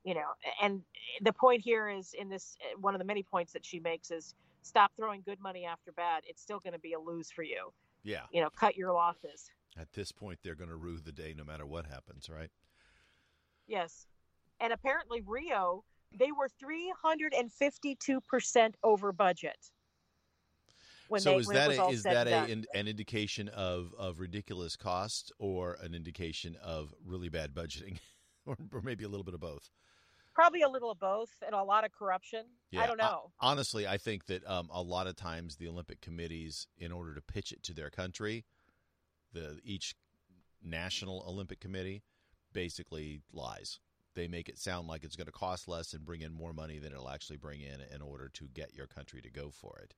[0.04, 0.28] you know,
[0.62, 0.82] and
[1.22, 4.36] the point here is in this one of the many points that she makes is
[4.62, 7.72] stop throwing good money after bad, it's still going to be a lose for you.
[8.04, 8.24] Yeah.
[8.32, 9.50] You know, cut your losses.
[9.80, 12.50] At this point, they're going to rue the day no matter what happens, right?
[13.68, 14.08] Yes.
[14.60, 15.86] And apparently, Rio,
[16.18, 19.58] they were 352% over budget.
[21.18, 25.32] So they, is that a, is that a, an, an indication of, of ridiculous cost
[25.40, 27.98] or an indication of really bad budgeting,
[28.46, 29.70] or, or maybe a little bit of both?
[30.34, 32.46] Probably a little of both, and a lot of corruption.
[32.72, 33.32] Yeah, I don't know.
[33.40, 37.16] I, honestly, I think that um, a lot of times the Olympic committees, in order
[37.16, 38.44] to pitch it to their country,
[39.32, 39.96] the each
[40.62, 42.04] national Olympic committee
[42.52, 43.80] basically lies.
[44.14, 46.80] They make it sound like it's going to cost less and bring in more money
[46.80, 49.94] than it'll actually bring in in order to get your country to go for it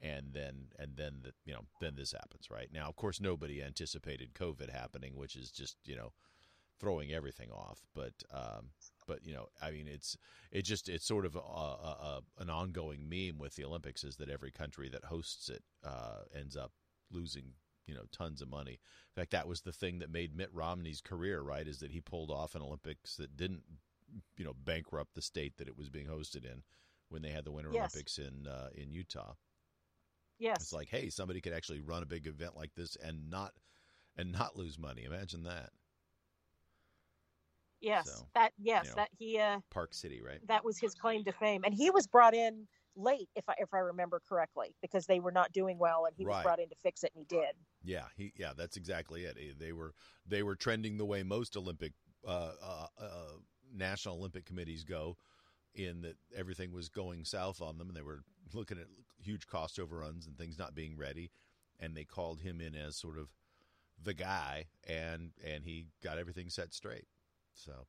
[0.00, 2.68] and then and then the, you know then this happens right?
[2.72, 6.12] Now of course nobody anticipated covid happening which is just you know
[6.80, 8.70] throwing everything off but um
[9.06, 10.18] but you know i mean it's
[10.50, 14.16] it just it's sort of a, a, a, an ongoing meme with the olympics is
[14.16, 16.72] that every country that hosts it uh ends up
[17.12, 17.52] losing
[17.86, 18.72] you know tons of money.
[18.72, 22.00] In fact that was the thing that made mitt romney's career right is that he
[22.00, 23.62] pulled off an olympics that didn't
[24.36, 26.62] you know bankrupt the state that it was being hosted in
[27.08, 27.80] when they had the winter yes.
[27.80, 29.34] olympics in uh, in utah
[30.38, 30.56] Yes.
[30.60, 33.52] It's like, hey, somebody could actually run a big event like this and not
[34.16, 35.04] and not lose money.
[35.04, 35.70] Imagine that.
[37.80, 38.06] Yes.
[38.06, 40.40] So, that yes, you know, that he uh Park City, right?
[40.48, 41.62] That was his claim to fame.
[41.64, 42.66] And he was brought in
[42.96, 46.24] late if I if I remember correctly because they were not doing well and he
[46.24, 46.36] right.
[46.36, 47.54] was brought in to fix it and he did.
[47.82, 49.36] Yeah, he yeah, that's exactly it.
[49.58, 49.94] They were
[50.26, 51.92] they were trending the way most Olympic
[52.26, 53.32] uh, uh, uh,
[53.74, 55.16] national Olympic committees go
[55.74, 58.86] in that everything was going south on them and they were looking at
[59.22, 61.30] huge cost overruns and things not being ready
[61.80, 63.28] and they called him in as sort of
[64.02, 67.06] the guy and and he got everything set straight
[67.54, 67.86] so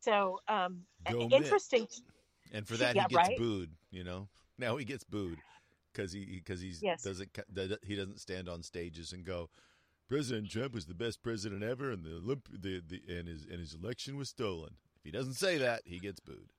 [0.00, 2.00] so um Go interesting Mitt.
[2.52, 3.38] and for that yeah, he gets right?
[3.38, 5.38] booed you know now he gets booed
[5.92, 7.02] because he because he yes.
[7.02, 7.28] doesn't
[7.82, 9.48] he doesn't stand on stages and go
[10.08, 13.58] President Trump was the best president ever, and the, Olymp- the, the and his and
[13.58, 14.76] his election was stolen.
[14.98, 16.52] If he doesn't say that, he gets booed.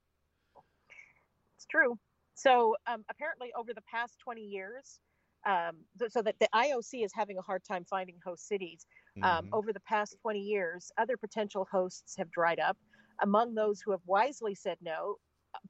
[1.70, 1.98] True.
[2.36, 5.00] So um, apparently, over the past 20 years,
[5.46, 5.78] um,
[6.10, 8.86] so that the IOC is having a hard time finding host cities.
[9.22, 9.54] Um, mm-hmm.
[9.54, 12.78] Over the past 20 years, other potential hosts have dried up.
[13.22, 15.16] Among those who have wisely said no,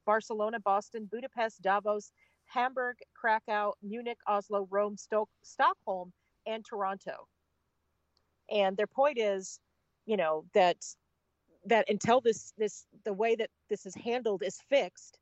[0.05, 2.12] Barcelona, Boston, Budapest, Davos,
[2.45, 6.12] Hamburg, Krakow, Munich, Oslo, Rome, Sto- Stockholm,
[6.47, 7.27] and Toronto.
[8.49, 9.60] And their point is,
[10.05, 10.77] you know, that
[11.67, 15.19] that until this this the way that this is handled is fixed,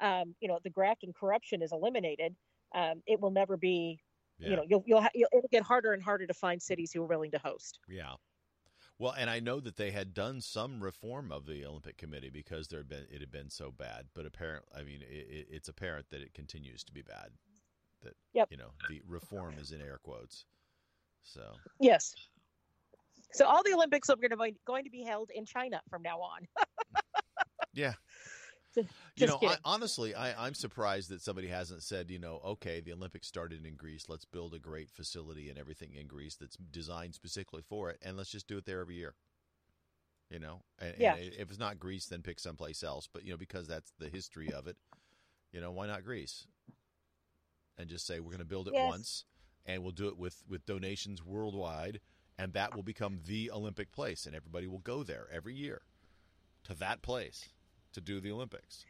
[0.00, 2.34] um, you know, the graft and corruption is eliminated,
[2.74, 4.00] um, it will never be.
[4.38, 4.50] Yeah.
[4.50, 7.02] You know, you'll you'll, ha- you'll it'll get harder and harder to find cities who
[7.02, 7.78] are willing to host.
[7.88, 8.14] Yeah.
[8.98, 12.68] Well, and I know that they had done some reform of the Olympic Committee because
[12.68, 14.06] there had been it had been so bad.
[14.14, 17.30] But apparently, I mean, it, it's apparent that it continues to be bad.
[18.02, 18.48] That yep.
[18.50, 20.46] you know the reform is in air quotes.
[21.22, 21.42] So
[21.78, 22.14] yes,
[23.32, 26.02] so all the Olympics are going to be, going to be held in China from
[26.02, 26.46] now on.
[27.74, 27.94] yeah.
[28.74, 32.80] Just you know, I, honestly, I, I'm surprised that somebody hasn't said, you know, okay,
[32.80, 34.06] the Olympics started in Greece.
[34.08, 38.16] Let's build a great facility and everything in Greece that's designed specifically for it, and
[38.16, 39.14] let's just do it there every year.
[40.30, 41.16] You know, and, yeah.
[41.16, 43.08] and if it's not Greece, then pick someplace else.
[43.12, 44.76] But you know, because that's the history of it,
[45.52, 46.46] you know, why not Greece?
[47.76, 48.88] And just say we're going to build it yes.
[48.88, 49.24] once,
[49.66, 52.00] and we'll do it with with donations worldwide
[52.40, 55.82] and that will become the Olympic place, and everybody will go there every year
[56.64, 57.50] to that place
[57.92, 58.84] to do the Olympics.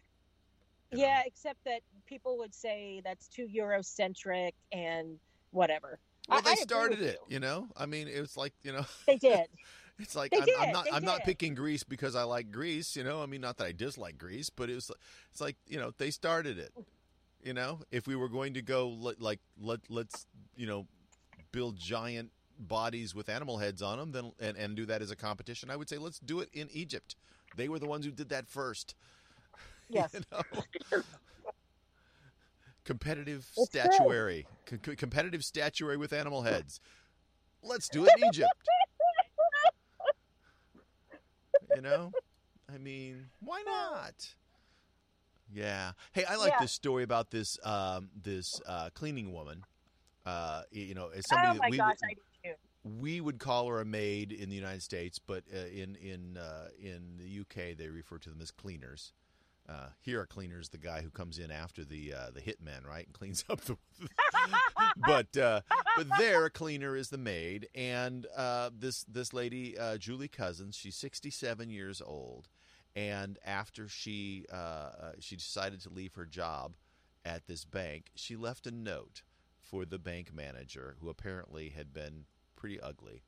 [0.92, 1.22] Yeah, know?
[1.26, 5.18] except that people would say that's too Eurocentric and
[5.52, 5.98] whatever.
[6.28, 7.34] Well, they I started it, you.
[7.34, 7.40] you.
[7.40, 7.68] know.
[7.76, 9.46] I mean, it was like you know they did.
[9.98, 10.84] It's like I'm, I'm, not.
[10.84, 11.06] They I'm did.
[11.06, 12.96] not picking Greece because I like Greece.
[12.96, 14.90] You know, I mean, not that I dislike Greece, but it was.
[15.30, 16.72] It's like you know they started it.
[17.42, 20.86] You know, if we were going to go like let let's you know
[21.52, 25.16] build giant bodies with animal heads on them then and, and do that as a
[25.16, 27.16] competition, I would say let's do it in Egypt.
[27.56, 28.94] They were the ones who did that first.
[29.92, 30.14] Yes.
[30.14, 31.02] you know?
[32.84, 36.80] competitive it's statuary, competitive statuary with animal heads.
[37.60, 38.50] Let's do it in Egypt.
[41.74, 42.12] you know,
[42.72, 44.34] I mean, why not?
[45.52, 45.92] Yeah.
[46.12, 46.60] Hey, I like yeah.
[46.60, 49.64] this story about this um, this uh, cleaning woman.
[50.24, 52.14] Uh, you know, as somebody oh my we, gosh, I
[52.82, 56.68] we would call her a maid in the United States, but uh, in in uh,
[56.80, 59.12] in the UK they refer to them as cleaners.
[59.68, 63.06] Uh, here are cleaners the guy who comes in after the uh, the hitman, right,
[63.06, 63.76] and cleans up the.
[65.06, 65.60] but uh,
[65.96, 70.96] but there, a cleaner is the maid, and uh, this this lady Julie Cousins, she's
[70.96, 72.48] sixty seven years old,
[72.96, 76.74] And after she uh, uh, she decided to leave her job
[77.24, 79.22] at this bank, she left a note
[79.60, 82.24] for the bank manager, who apparently had been
[82.60, 83.22] pretty ugly.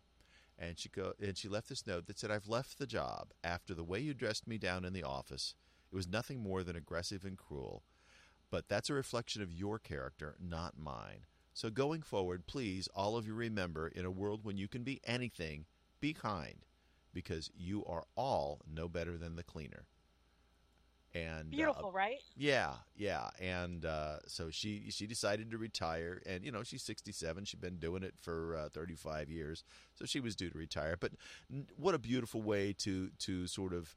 [0.59, 3.75] And she go and she left this note that said, "I've left the job after
[3.75, 5.55] the way you dressed me down in the office.
[5.90, 7.83] It was nothing more than aggressive and cruel.
[8.51, 11.25] But that's a reflection of your character, not mine.
[11.55, 15.01] So going forward, please, all of you remember, in a world when you can be
[15.05, 15.64] anything,
[16.01, 16.64] be kind,
[17.12, 19.87] because you are all no better than the cleaner."
[21.14, 22.18] And beautiful, uh, right?
[22.37, 23.31] Yeah, yeah.
[23.40, 27.44] And uh, so she she decided to retire, and you know she's sixty seven.
[27.44, 30.96] She'd been doing it for uh, thirty five years, so she was due to retire.
[30.98, 31.12] But
[31.53, 33.94] n- what a beautiful way to to sort of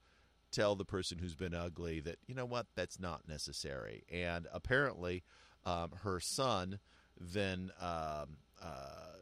[0.51, 4.03] tell the person who's been ugly that you know what that's not necessary.
[4.11, 5.23] And apparently,
[5.65, 6.79] um, her son
[7.19, 9.15] then um, uh,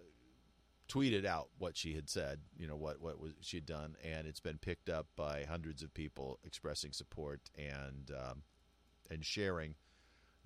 [0.93, 4.27] tweeted out what she had said, you know what what was she had done, and
[4.27, 8.43] it's been picked up by hundreds of people expressing support and um,
[9.09, 9.75] and sharing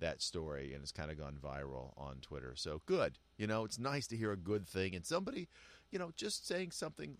[0.00, 2.54] that story, and it's kind of gone viral on Twitter.
[2.56, 5.48] So good, you know, it's nice to hear a good thing and somebody,
[5.90, 7.18] you know, just saying something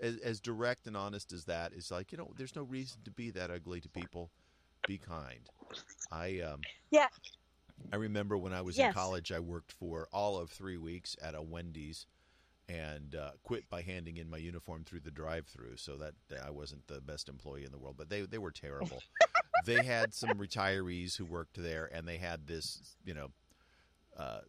[0.00, 3.10] as, as direct and honest as that is like, you know, there's no reason to
[3.10, 4.30] be that ugly to people.
[4.86, 5.48] Be kind.
[6.10, 7.08] I um yeah.
[7.92, 8.88] I remember when I was yes.
[8.88, 12.06] in college, I worked for all of three weeks at a Wendy's
[12.72, 15.76] and uh, quit by handing in my uniform through the drive-through.
[15.76, 19.02] So that I wasn't the best employee in the world, but they they were terrible.
[19.66, 23.28] they had some retirees who worked there, and they had this you know
[24.16, 24.40] uh,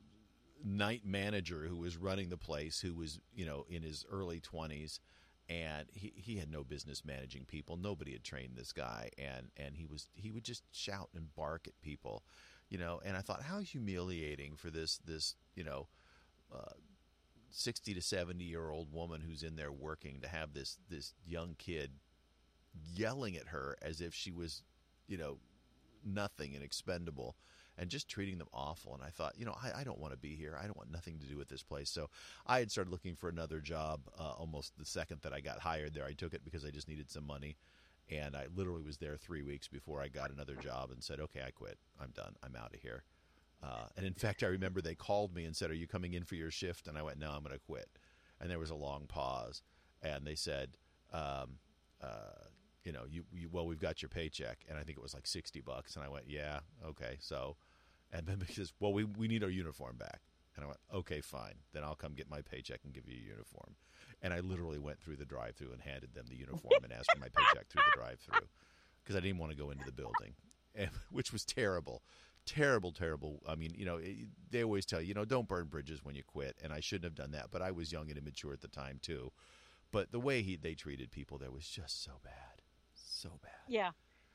[0.63, 4.99] night manager who was running the place, who was you know in his early twenties.
[5.49, 7.75] And he, he had no business managing people.
[7.75, 11.67] Nobody had trained this guy, and, and he was he would just shout and bark
[11.67, 12.23] at people,
[12.69, 13.01] you know.
[13.03, 15.89] And I thought, how humiliating for this this you know
[16.55, 16.71] uh,
[17.53, 21.55] 60 to 70 year old woman who's in there working to have this this young
[21.57, 21.91] kid
[22.95, 24.63] yelling at her as if she was
[25.07, 25.37] you know
[26.03, 27.35] nothing and expendable
[27.77, 28.95] and just treating them awful.
[28.95, 30.57] And i thought you know i, I don't want to be here.
[30.59, 31.91] I don't want nothing to do with this place.
[31.91, 32.09] So
[32.47, 35.93] i had started looking for another job uh, almost the second that i got hired
[35.93, 36.05] there.
[36.05, 37.55] I took it because i just needed some money.
[38.09, 41.43] And i literally was there three weeks before i got another job and said okay
[41.45, 41.77] i quit.
[42.01, 42.35] I'm done.
[42.43, 43.03] I'm out of here
[43.63, 46.23] uh, and in fact, I remember they called me and said, "Are you coming in
[46.23, 47.87] for your shift?" And I went, "No, I'm going to quit."
[48.41, 49.61] And there was a long pause,
[50.01, 50.77] and they said,
[51.13, 51.59] um,
[52.01, 52.47] uh,
[52.83, 55.27] "You know, you, you, well, we've got your paycheck," and I think it was like
[55.27, 55.95] sixty bucks.
[55.95, 57.55] And I went, "Yeah, okay." So,
[58.11, 60.21] and then because well, we we need our uniform back,
[60.55, 61.55] and I went, "Okay, fine.
[61.71, 63.75] Then I'll come get my paycheck and give you a uniform."
[64.21, 67.19] And I literally went through the drive-through and handed them the uniform and asked for
[67.19, 68.47] my paycheck through the drive-through
[69.03, 70.35] because I didn't want to go into the building,
[70.75, 72.03] and, which was terrible
[72.45, 73.41] terrible, terrible.
[73.47, 73.99] I mean, you know,
[74.49, 77.05] they always tell you, you know, don't burn bridges when you quit, and I shouldn't
[77.05, 77.51] have done that.
[77.51, 79.31] But I was young and immature at the time too.
[79.91, 82.61] But the way he they treated people there was just so bad,
[82.93, 83.51] so bad.
[83.67, 83.91] Yeah,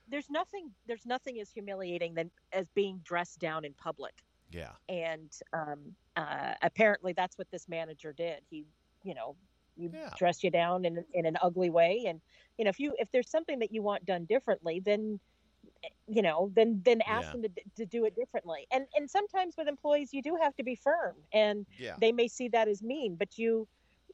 [0.08, 0.70] there's nothing.
[0.86, 4.14] There's nothing as humiliating than as being dressed down in public.
[4.50, 4.70] Yeah.
[4.88, 8.40] And um, uh, apparently, that's what this manager did.
[8.48, 8.64] He,
[9.02, 9.36] you know,
[9.76, 10.10] you yeah.
[10.16, 12.20] dress you down in in an ugly way, and
[12.56, 15.20] you know, if you if there's something that you want done differently, then
[16.06, 17.32] you know then then ask yeah.
[17.32, 18.66] them to, to do it differently.
[18.70, 21.94] And and sometimes with employees you do have to be firm and yeah.
[22.00, 23.66] they may see that as mean but you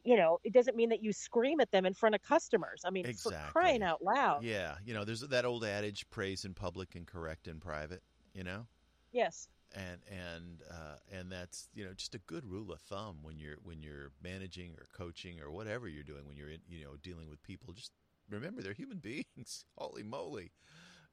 [0.04, 2.82] you know it doesn't mean that you scream at them in front of customers.
[2.84, 3.38] I mean exactly.
[3.46, 4.42] for crying out loud.
[4.42, 8.02] Yeah you know there's that old adage praise in public and correct in private
[8.34, 8.66] you know?
[9.12, 9.48] Yes.
[9.74, 13.56] And and uh, and that's you know just a good rule of thumb when you're
[13.62, 17.28] when you're managing or coaching or whatever you're doing when you're in, you know dealing
[17.28, 17.90] with people just
[18.30, 19.64] remember they're human beings.
[19.76, 20.52] Holy moly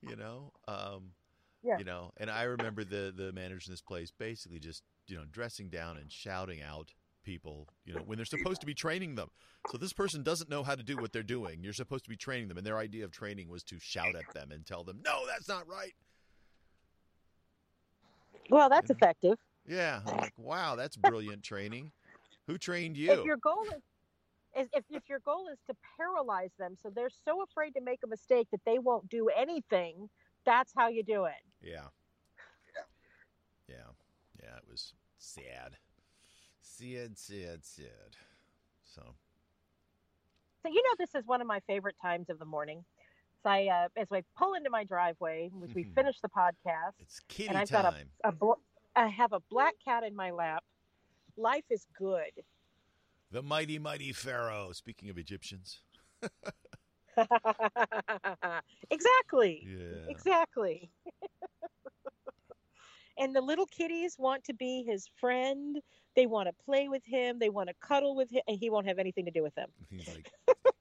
[0.02, 0.52] you know.
[0.68, 1.12] Um,
[1.64, 1.78] yeah.
[1.78, 5.24] You know, and I remember the the manager in this place basically just you know
[5.32, 6.92] dressing down and shouting out
[7.24, 9.30] people, you know, when they're supposed to be training them.
[9.70, 11.64] So this person doesn't know how to do what they're doing.
[11.64, 14.34] You're supposed to be training them, and their idea of training was to shout at
[14.34, 15.94] them and tell them, "No, that's not right."
[18.50, 19.38] Well, that's and, effective.
[19.68, 21.92] Yeah, I'm like, wow, that's brilliant training.
[22.48, 23.12] Who trained you?
[23.12, 23.82] If your goal is
[24.56, 28.08] if, if your goal is to paralyze them so they're so afraid to make a
[28.08, 30.10] mistake that they won't do anything
[30.46, 31.34] that's how you do it.
[31.62, 31.88] Yeah.
[33.68, 33.91] Yeah.
[34.41, 35.78] Yeah it was sad.
[36.62, 38.18] Sad sad sad.
[38.84, 39.16] So.
[40.64, 42.84] So you know this is one of my favorite times of the morning.
[43.43, 47.20] So I, uh, as I pull into my driveway, as we finish the podcast, it's
[47.28, 47.84] kitty and I've time.
[47.84, 47.93] got
[48.24, 48.62] a, a bl-
[48.95, 50.64] I have a black cat in my lap.
[51.38, 52.32] Life is good.
[53.32, 54.72] The mighty, mighty Pharaoh.
[54.74, 55.80] Speaking of Egyptians.
[58.90, 59.66] exactly.
[59.66, 60.10] Yeah.
[60.10, 60.92] Exactly.
[63.18, 65.78] and the little kitties want to be his friend.
[66.16, 67.40] They want to play with him.
[67.40, 69.70] They want to cuddle with him, and he won't have anything to do with them.
[69.90, 70.30] He's like,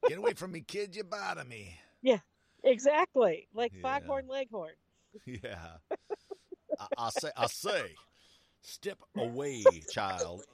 [0.09, 0.97] "Get away from me, kid!
[0.97, 2.21] You bother me." Yeah,
[2.65, 3.83] Exactly, like yeah.
[3.83, 4.75] Foghorn Leghorn.
[5.27, 5.77] Yeah.
[6.79, 7.95] I, I say, I say,
[8.63, 10.45] step away, child.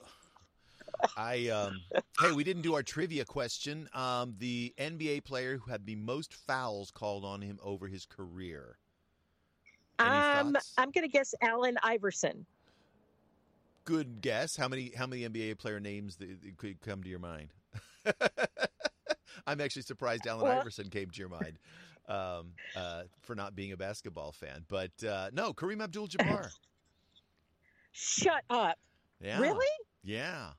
[1.15, 1.81] I um,
[2.19, 3.89] hey, we didn't do our trivia question.
[3.93, 8.77] Um, the NBA player who had the most fouls called on him over his career.
[9.99, 10.73] Any um, thoughts?
[10.77, 12.45] I'm going to guess Allen Iverson.
[13.85, 14.55] Good guess.
[14.55, 17.49] How many how many NBA player names that could come to your mind?
[19.47, 21.57] I'm actually surprised Allen well, Iverson came to your mind
[22.09, 24.65] um, uh, for not being a basketball fan.
[24.67, 26.49] But uh, no, Kareem Abdul-Jabbar.
[27.91, 28.77] Shut up.
[29.21, 29.39] Yeah.
[29.39, 29.65] Really?
[30.03, 30.49] Yeah.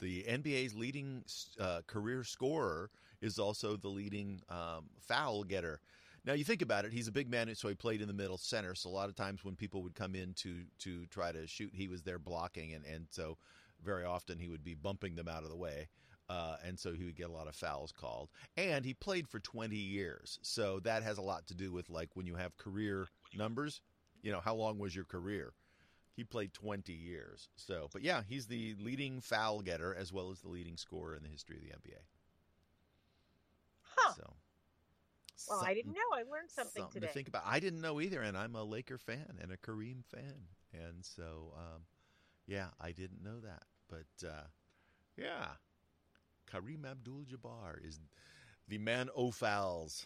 [0.00, 1.24] The NBA's leading
[1.58, 2.90] uh, career scorer
[3.20, 5.80] is also the leading um, foul getter.
[6.24, 8.36] Now you think about it, he's a big man, so he played in the middle
[8.38, 8.74] center.
[8.74, 11.72] So a lot of times when people would come in to to try to shoot,
[11.74, 13.38] he was there blocking, and and so
[13.82, 15.88] very often he would be bumping them out of the way.
[16.28, 18.28] Uh, and so he would get a lot of fouls called.
[18.56, 22.10] And he played for 20 years, so that has a lot to do with like
[22.14, 23.80] when you have career numbers.
[24.22, 25.54] You know, how long was your career?
[26.20, 27.48] He played 20 years.
[27.56, 31.22] So, but yeah, he's the leading foul getter as well as the leading scorer in
[31.22, 31.96] the history of the NBA.
[33.96, 34.12] Huh.
[34.18, 34.34] So,
[35.48, 35.98] well, I didn't know.
[36.12, 37.06] I learned something, something today.
[37.06, 37.44] to think about.
[37.46, 40.34] I didn't know either, and I'm a Laker fan and a Kareem fan,
[40.74, 41.84] and so um,
[42.46, 43.62] yeah, I didn't know that.
[43.88, 44.48] But uh,
[45.16, 45.46] yeah,
[46.52, 47.98] Kareem Abdul-Jabbar is
[48.68, 50.04] the man o fouls.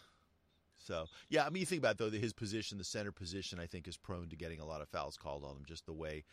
[0.77, 3.65] So yeah, I mean, you think about it, though his position, the center position, I
[3.65, 5.63] think is prone to getting a lot of fouls called on him.
[5.65, 6.23] Just the way,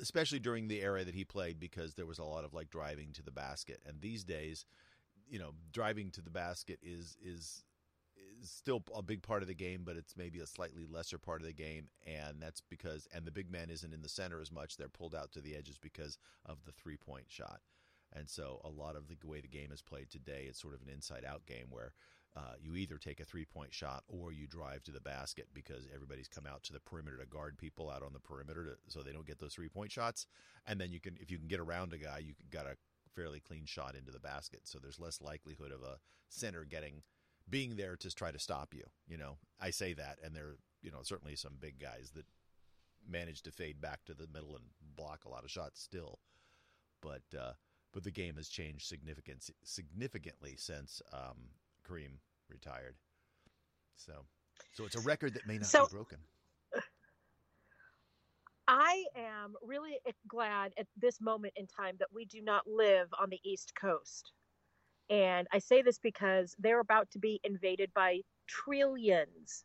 [0.00, 3.12] especially during the era that he played, because there was a lot of like driving
[3.12, 4.66] to the basket, and these days,
[5.28, 7.64] you know, driving to the basket is is
[8.40, 11.40] is still a big part of the game, but it's maybe a slightly lesser part
[11.40, 14.50] of the game, and that's because and the big man isn't in the center as
[14.50, 17.60] much; they're pulled out to the edges because of the three point shot.
[18.12, 20.82] And so, a lot of the way the game is played today, it's sort of
[20.82, 21.92] an inside out game where
[22.36, 25.86] uh, you either take a three point shot or you drive to the basket because
[25.92, 29.02] everybody's come out to the perimeter to guard people out on the perimeter to, so
[29.02, 30.26] they don't get those three point shots.
[30.66, 32.76] And then you can, if you can get around a guy, you got a
[33.14, 34.60] fairly clean shot into the basket.
[34.64, 37.02] So there's less likelihood of a center getting
[37.48, 38.84] being there to try to stop you.
[39.08, 42.26] You know, I say that, and there, you know, certainly some big guys that
[43.08, 44.66] manage to fade back to the middle and
[44.96, 46.20] block a lot of shots still.
[47.02, 47.52] But uh,
[47.92, 51.48] but the game has changed significant significantly since um,
[51.90, 52.18] Kareem
[52.48, 52.94] retired.
[53.96, 54.12] So,
[54.72, 56.18] so it's a record that may not so, be broken.
[58.68, 63.28] I am really glad at this moment in time that we do not live on
[63.28, 64.32] the East Coast.
[65.08, 69.64] And I say this because they're about to be invaded by trillions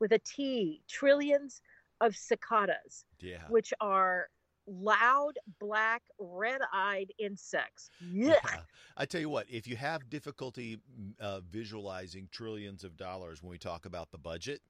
[0.00, 1.60] with a T, trillions
[2.00, 3.42] of cicadas, yeah.
[3.48, 4.28] which are
[4.66, 7.90] loud, black, red eyed insects.
[8.00, 8.34] Yeah.
[8.44, 8.60] yeah.
[8.96, 10.78] I tell you what, if you have difficulty
[11.20, 14.60] uh, visualizing trillions of dollars when we talk about the budget,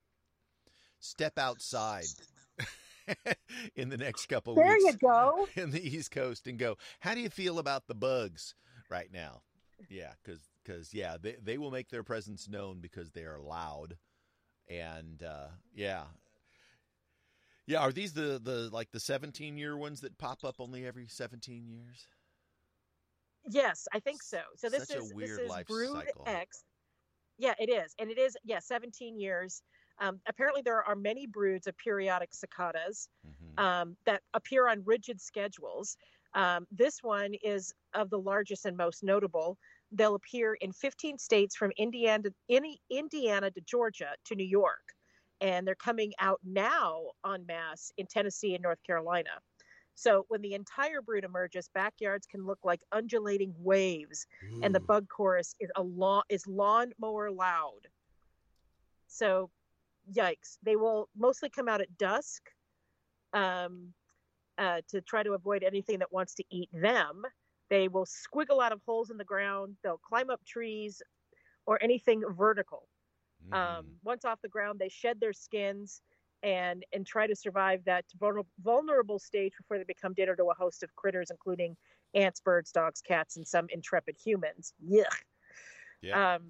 [0.99, 2.05] step outside.
[3.77, 4.85] in the next couple there weeks.
[4.85, 5.47] There you go.
[5.63, 8.55] In the East Coast and go, how do you feel about the bugs
[8.91, 9.43] right now?
[9.89, 13.97] Yeah, because because yeah, they they will make their presence known because they are loud,
[14.69, 16.05] and uh, yeah,
[17.67, 21.07] yeah, are these the the like the 17 year ones that pop up only every
[21.09, 22.07] 17 years?
[23.49, 24.41] Yes, I think so.
[24.57, 26.25] So this Such is this is Brood cycle.
[26.27, 26.65] X.
[27.39, 29.63] Yeah, it is, and it is yeah, 17 years.
[30.01, 33.65] Um, apparently, there are many broods of periodic cicadas mm-hmm.
[33.65, 35.97] um, that appear on rigid schedules.
[36.35, 39.57] Um, this one is of the largest and most notable.
[39.91, 42.29] They'll appear in 15 states from Indiana,
[42.91, 44.96] Indiana to Georgia to New York
[45.41, 49.31] and they're coming out now en masse in Tennessee and North Carolina.
[49.95, 54.27] So when the entire brood emerges, backyards can look like undulating waves,
[54.63, 57.81] and the bug chorus is a lawn is lawnmower loud.
[59.09, 59.51] So,
[60.13, 60.59] yikes!
[60.63, 62.43] They will mostly come out at dusk,
[63.33, 63.95] um,
[64.59, 67.23] uh, to try to avoid anything that wants to eat them.
[67.71, 69.77] They will squiggle out of holes in the ground.
[69.83, 71.03] They'll climb up trees,
[71.67, 72.89] or anything vertical.
[73.53, 73.79] Um, mm-hmm.
[73.79, 76.01] Um, once off the ground, they shed their skins
[76.43, 78.05] and and try to survive that
[78.63, 81.77] vulnerable stage before they become dinner to a host of critters, including
[82.15, 84.73] ants, birds, dogs, cats, and some intrepid humans.
[84.85, 85.05] Yuck.
[86.03, 86.35] Yeah.
[86.35, 86.43] Um,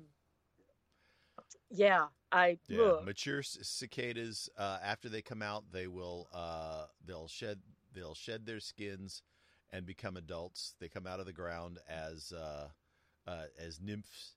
[1.71, 2.83] yeah, I yeah.
[2.83, 3.05] Ugh.
[3.05, 7.61] mature cicadas uh, after they come out, they will uh, they'll shed
[7.95, 9.23] they'll shed their skins
[9.71, 10.75] and become adults.
[10.81, 12.69] They come out of the ground as uh,
[13.27, 14.36] uh as nymphs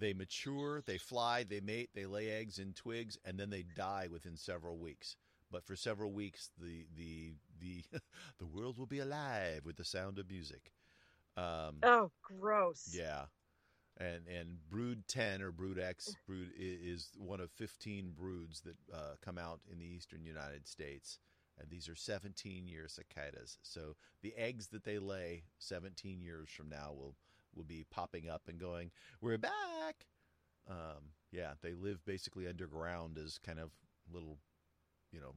[0.00, 4.08] they mature, they fly, they mate, they lay eggs in twigs, and then they die
[4.10, 5.16] within several weeks.
[5.50, 7.84] But for several weeks, the the the
[8.38, 10.72] the world will be alive with the sound of music.
[11.36, 12.90] Um, oh, gross!
[12.92, 13.26] Yeah,
[14.00, 19.14] and and brood 10 or brood x brood is one of 15 broods that uh,
[19.22, 21.18] come out in the eastern united states
[21.60, 26.68] and these are 17 year cicadas so the eggs that they lay 17 years from
[26.68, 27.14] now will
[27.54, 28.90] will be popping up and going
[29.20, 30.06] we're back
[30.68, 33.70] um, yeah they live basically underground as kind of
[34.12, 34.38] little
[35.12, 35.34] you know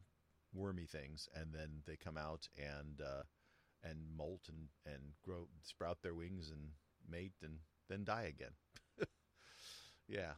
[0.53, 3.23] wormy things and then they come out and uh,
[3.83, 6.69] and molt and and grow sprout their wings and
[7.09, 7.57] mate and
[7.89, 8.51] then die again.
[10.07, 10.33] yeah.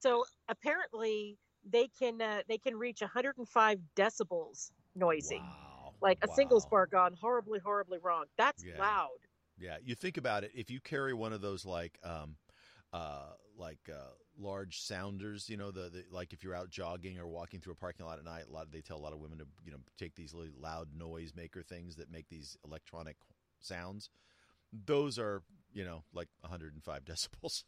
[0.00, 1.36] So apparently
[1.68, 5.38] they can uh, they can reach 105 decibels noisy.
[5.38, 5.94] Wow.
[6.00, 6.34] Like a wow.
[6.34, 8.24] single bar gone horribly horribly wrong.
[8.38, 8.80] That's yeah.
[8.80, 9.08] loud.
[9.60, 10.52] Yeah, you think about it.
[10.54, 12.36] If you carry one of those like um,
[12.92, 17.28] uh, like uh, large sounders, you know, the, the, like if you're out jogging or
[17.28, 19.38] walking through a parking lot at night, a lot they tell a lot of women
[19.38, 23.16] to you know take these really loud noise maker things that make these electronic
[23.60, 24.08] sounds
[24.72, 25.42] those are
[25.72, 27.64] you know like 105 decibels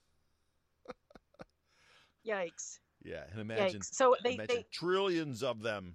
[2.27, 3.95] yikes yeah and imagine yikes.
[3.95, 5.95] so they, imagine they trillions of them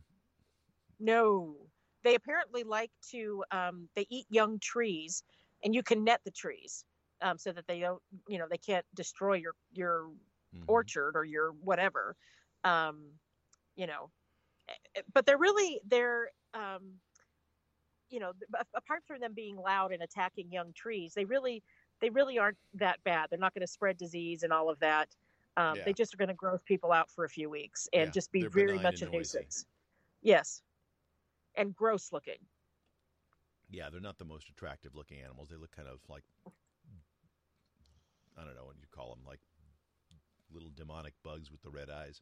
[1.00, 1.56] no
[2.04, 5.24] they apparently like to um, they eat young trees
[5.68, 6.86] and you can net the trees
[7.22, 10.08] um, so that they don't you know they can't destroy your your
[10.56, 10.64] mm-hmm.
[10.68, 12.16] orchard or your whatever
[12.64, 13.04] um,
[13.76, 14.10] you know
[14.70, 16.94] eh, eh, but they're really they're um,
[18.10, 18.32] you know,
[18.76, 21.64] apart from them being loud and attacking young trees, they really
[22.00, 23.28] they really aren't that bad.
[23.30, 25.10] They're not going to spread disease and all of that.
[25.58, 25.84] Um, yeah.
[25.86, 28.32] They just are going to gross people out for a few weeks and yeah, just
[28.32, 29.66] be very much a nuisance.
[30.22, 30.62] Yes,
[31.56, 32.38] and gross looking.
[33.70, 35.50] Yeah, they're not the most attractive looking animals.
[35.50, 36.24] They look kind of like
[38.38, 39.40] I don't know what you call them, like
[40.52, 42.22] little demonic bugs with the red eyes.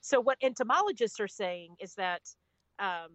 [0.00, 2.22] So what entomologists are saying is that
[2.78, 3.10] um,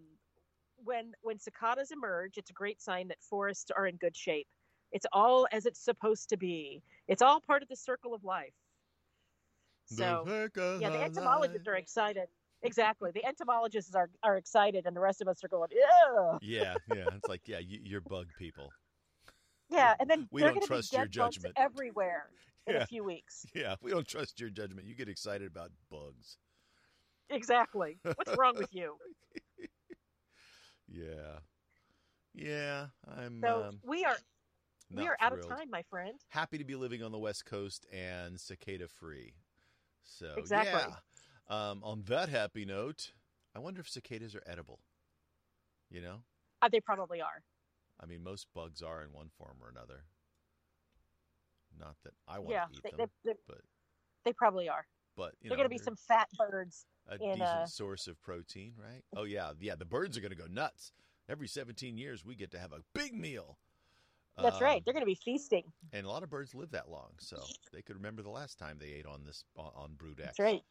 [0.83, 4.47] when when cicadas emerge, it's a great sign that forests are in good shape.
[4.91, 6.83] It's all as it's supposed to be.
[7.07, 8.53] It's all part of the circle of life.
[9.85, 10.25] So
[10.79, 12.27] yeah, the entomologists are excited.
[12.63, 16.37] Exactly, the entomologists are are excited, and the rest of us are going, yeah.
[16.41, 17.05] Yeah, yeah.
[17.15, 18.69] It's like, yeah, you, are bug people.
[19.69, 22.29] Yeah, and then we don't trust your judgment everywhere
[22.67, 23.45] in a few weeks.
[23.55, 24.87] Yeah, we don't trust your judgment.
[24.87, 26.37] You get excited about bugs.
[27.29, 27.97] Exactly.
[28.03, 28.95] What's wrong with you?
[30.93, 31.39] Yeah,
[32.35, 32.87] yeah.
[33.17, 33.41] I'm.
[33.41, 34.17] So um, we are.
[34.93, 36.19] We are out of time, my friend.
[36.29, 39.33] Happy to be living on the West Coast and cicada free.
[40.03, 40.81] So exactly.
[40.87, 40.95] yeah.
[41.49, 43.11] Um, on that happy note,
[43.55, 44.79] I wonder if cicadas are edible.
[45.91, 46.17] You know?
[46.61, 47.43] Uh, they probably are.
[47.99, 50.05] I mean, most bugs are in one form or another.
[51.79, 53.61] Not that I want yeah, to eat they, them, they, but
[54.25, 54.85] they probably are.
[55.15, 57.67] But they're going to be some fat birds a decent a...
[57.67, 59.03] source of protein, right?
[59.15, 59.75] Oh yeah, yeah.
[59.75, 60.91] The birds are going to go nuts.
[61.29, 63.57] Every 17 years, we get to have a big meal.
[64.37, 64.83] That's um, right.
[64.83, 65.63] They're going to be feasting.
[65.93, 67.41] And a lot of birds live that long, so
[67.71, 70.27] they could remember the last time they ate on this on Brood X.
[70.37, 70.61] That's right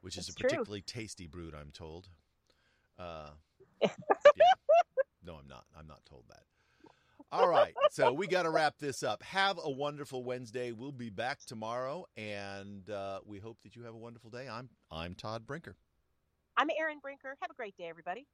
[0.00, 0.48] which That's is a true.
[0.48, 2.08] particularly tasty brood, I'm told.
[2.98, 3.30] Uh,
[3.82, 3.90] yeah.
[5.24, 5.64] No, I'm not.
[5.78, 6.42] I'm not told that.
[7.32, 7.74] All right.
[7.90, 9.22] So we got to wrap this up.
[9.22, 10.72] Have a wonderful Wednesday.
[10.72, 14.48] We'll be back tomorrow, and uh, we hope that you have a wonderful day.
[14.48, 15.76] I'm I'm Todd Brinker.
[16.56, 17.36] I'm Erin Brinker.
[17.40, 18.26] Have a great day, everybody.